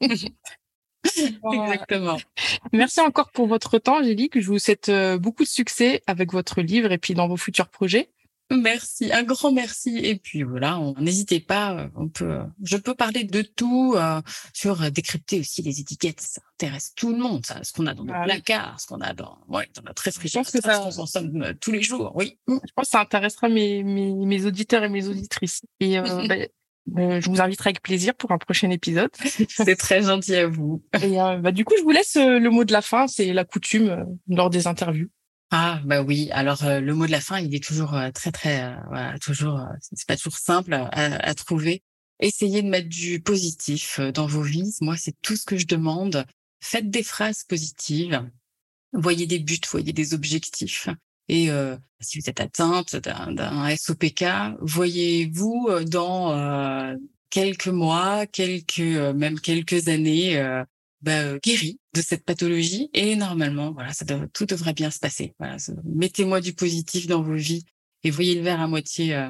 Exactement. 1.52 2.18
Merci 2.72 3.00
encore 3.00 3.30
pour 3.30 3.46
votre 3.46 3.78
temps, 3.78 3.98
Angélique. 3.98 4.40
Je 4.40 4.46
vous 4.46 4.58
souhaite 4.58 4.88
euh, 4.88 5.18
beaucoup 5.18 5.44
de 5.44 5.48
succès 5.48 6.02
avec 6.06 6.32
votre 6.32 6.60
livre 6.60 6.92
et 6.92 6.98
puis 6.98 7.14
dans 7.14 7.28
vos 7.28 7.36
futurs 7.36 7.68
projets. 7.68 8.10
Merci, 8.50 9.12
un 9.12 9.24
grand 9.24 9.52
merci. 9.52 9.98
Et 9.98 10.16
puis 10.16 10.42
voilà, 10.42 10.80
n'hésitez 10.98 11.38
pas, 11.38 11.74
euh, 11.74 11.88
on 11.96 12.08
peut, 12.08 12.40
je 12.62 12.78
peux 12.78 12.94
parler 12.94 13.24
de 13.24 13.42
tout 13.42 13.94
euh, 13.94 14.22
sur 14.54 14.82
euh, 14.82 14.90
décrypter 14.90 15.40
aussi 15.40 15.60
les 15.60 15.80
étiquettes. 15.80 16.20
Ça 16.20 16.40
intéresse 16.54 16.94
tout 16.96 17.10
le 17.10 17.18
monde, 17.18 17.44
ça, 17.44 17.62
ce 17.62 17.72
qu'on 17.72 17.86
a 17.86 17.92
dans 17.92 18.04
nos 18.04 18.14
ah 18.14 18.24
placards, 18.24 18.80
ce 18.80 18.86
qu'on 18.86 19.02
a 19.02 19.12
dans, 19.12 19.38
ouais, 19.48 19.68
dans 19.74 19.82
notre 19.82 20.02
réfrigérateur, 20.02 20.50
ce 20.62 20.90
qu'on 20.90 21.02
consomme 21.02 21.54
tous 21.60 21.72
les 21.72 21.82
jours. 21.82 22.12
Oui. 22.14 22.38
Je 22.48 22.54
pense 22.74 22.86
que 22.86 22.90
ça 22.90 23.00
intéressera 23.00 23.50
mes, 23.50 23.82
mes, 23.82 24.14
mes 24.14 24.46
auditeurs 24.46 24.82
et 24.82 24.88
mes 24.88 25.06
auditrices. 25.08 25.60
Et 25.80 25.98
bah, 26.86 27.20
je 27.20 27.28
vous 27.28 27.42
inviterai 27.42 27.68
avec 27.68 27.82
plaisir 27.82 28.14
pour 28.14 28.32
un 28.32 28.38
prochain 28.38 28.70
épisode. 28.70 29.10
C'est 29.50 29.76
très 29.76 30.02
gentil 30.02 30.36
à 30.36 30.48
vous. 30.48 30.82
Et 31.02 31.16
bah, 31.16 31.52
du 31.52 31.66
coup, 31.66 31.74
je 31.76 31.82
vous 31.82 31.90
laisse 31.90 32.16
le 32.16 32.48
mot 32.48 32.64
de 32.64 32.72
la 32.72 32.80
fin. 32.80 33.06
C'est 33.08 33.34
la 33.34 33.44
coutume 33.44 34.06
lors 34.26 34.48
des 34.48 34.66
interviews. 34.66 35.10
Ah 35.50 35.80
bah 35.84 36.02
oui, 36.02 36.28
alors 36.32 36.62
euh, 36.64 36.80
le 36.80 36.94
mot 36.94 37.06
de 37.06 37.10
la 37.10 37.22
fin, 37.22 37.40
il 37.40 37.54
est 37.54 37.64
toujours 37.64 37.94
euh, 37.94 38.10
très 38.10 38.30
très 38.30 38.64
euh, 38.64 38.76
voilà, 38.88 39.18
toujours 39.18 39.58
c'est 39.80 40.06
pas 40.06 40.16
toujours 40.16 40.36
simple 40.36 40.74
à, 40.74 40.88
à, 40.92 41.34
trouver. 41.34 41.82
Essayez 42.20 42.60
de 42.62 42.68
mettre 42.68 42.88
du 42.88 43.20
positif 43.20 43.98
dans 44.12 44.26
vos 44.26 44.42
vies. 44.42 44.76
Moi, 44.82 44.96
c'est 44.98 45.14
tout 45.22 45.36
ce 45.36 45.46
que 45.46 45.56
je 45.56 45.66
demande. 45.66 46.26
Faites 46.60 46.90
des 46.90 47.02
phrases 47.02 47.44
positives. 47.44 48.28
Voyez 48.92 49.26
des 49.26 49.38
buts, 49.38 49.60
voyez 49.70 49.92
des 49.92 50.14
objectifs. 50.14 50.88
Et 51.28 51.48
si 52.00 52.18
vous 52.18 52.28
êtes 52.28 52.40
atteinte 52.40 52.96
d'un 52.96 53.76
SOPK, 53.76 54.24
voyez-vous 54.60 55.68
dans 55.86 56.96
quelques 57.30 57.68
mois, 57.68 58.26
quelques 58.26 58.80
même 58.80 59.38
quelques 59.38 59.86
années 59.86 60.42
bah, 61.00 61.20
euh, 61.22 61.38
guéri 61.42 61.78
de 61.94 62.00
cette 62.00 62.24
pathologie 62.24 62.90
et 62.92 63.16
normalement, 63.16 63.72
voilà, 63.72 63.92
ça 63.92 64.04
tout 64.32 64.46
devrait 64.46 64.72
bien 64.72 64.90
se 64.90 64.98
passer. 64.98 65.34
Voilà, 65.38 65.56
mettez-moi 65.84 66.40
du 66.40 66.52
positif 66.52 67.06
dans 67.06 67.22
vos 67.22 67.36
vies 67.36 67.64
et 68.04 68.10
voyez 68.10 68.34
le 68.34 68.42
verre 68.42 68.60
à 68.60 68.68
moitié 68.68 69.14
euh, 69.14 69.28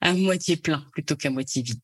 à 0.00 0.14
moitié 0.14 0.56
plein 0.56 0.84
plutôt 0.92 1.16
qu'à 1.16 1.30
moitié 1.30 1.62
vide. 1.62 1.80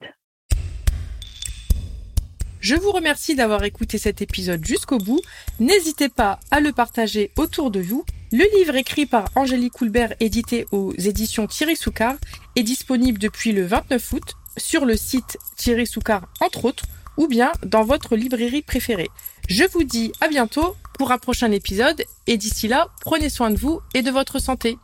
Je 2.60 2.74
vous 2.74 2.90
remercie 2.90 3.34
d'avoir 3.34 3.62
écouté 3.64 3.98
cet 3.98 4.22
épisode 4.22 4.64
jusqu'au 4.64 4.98
bout. 4.98 5.20
N'hésitez 5.60 6.08
pas 6.08 6.40
à 6.50 6.60
le 6.60 6.72
partager 6.72 7.30
autour 7.36 7.70
de 7.70 7.80
vous. 7.80 8.04
Le 8.32 8.44
livre 8.58 8.74
écrit 8.74 9.06
par 9.06 9.30
Angélique 9.36 9.74
Coulbert, 9.74 10.14
édité 10.18 10.66
aux 10.72 10.92
éditions 10.94 11.46
Thierry 11.46 11.76
Soucard, 11.76 12.16
est 12.56 12.64
disponible 12.64 13.18
depuis 13.18 13.52
le 13.52 13.64
29 13.64 14.12
août 14.14 14.34
sur 14.56 14.84
le 14.84 14.96
site 14.96 15.38
Thierry 15.56 15.86
Soucard, 15.86 16.26
entre 16.40 16.64
autres, 16.64 16.86
ou 17.16 17.26
bien 17.28 17.52
dans 17.64 17.84
votre 17.84 18.16
librairie 18.16 18.62
préférée. 18.62 19.10
Je 19.48 19.64
vous 19.64 19.84
dis 19.84 20.12
à 20.20 20.28
bientôt 20.28 20.76
pour 20.98 21.12
un 21.12 21.18
prochain 21.18 21.52
épisode 21.52 22.04
et 22.26 22.36
d'ici 22.36 22.68
là, 22.68 22.88
prenez 23.00 23.28
soin 23.28 23.50
de 23.50 23.58
vous 23.58 23.80
et 23.94 24.02
de 24.02 24.10
votre 24.10 24.38
santé. 24.38 24.78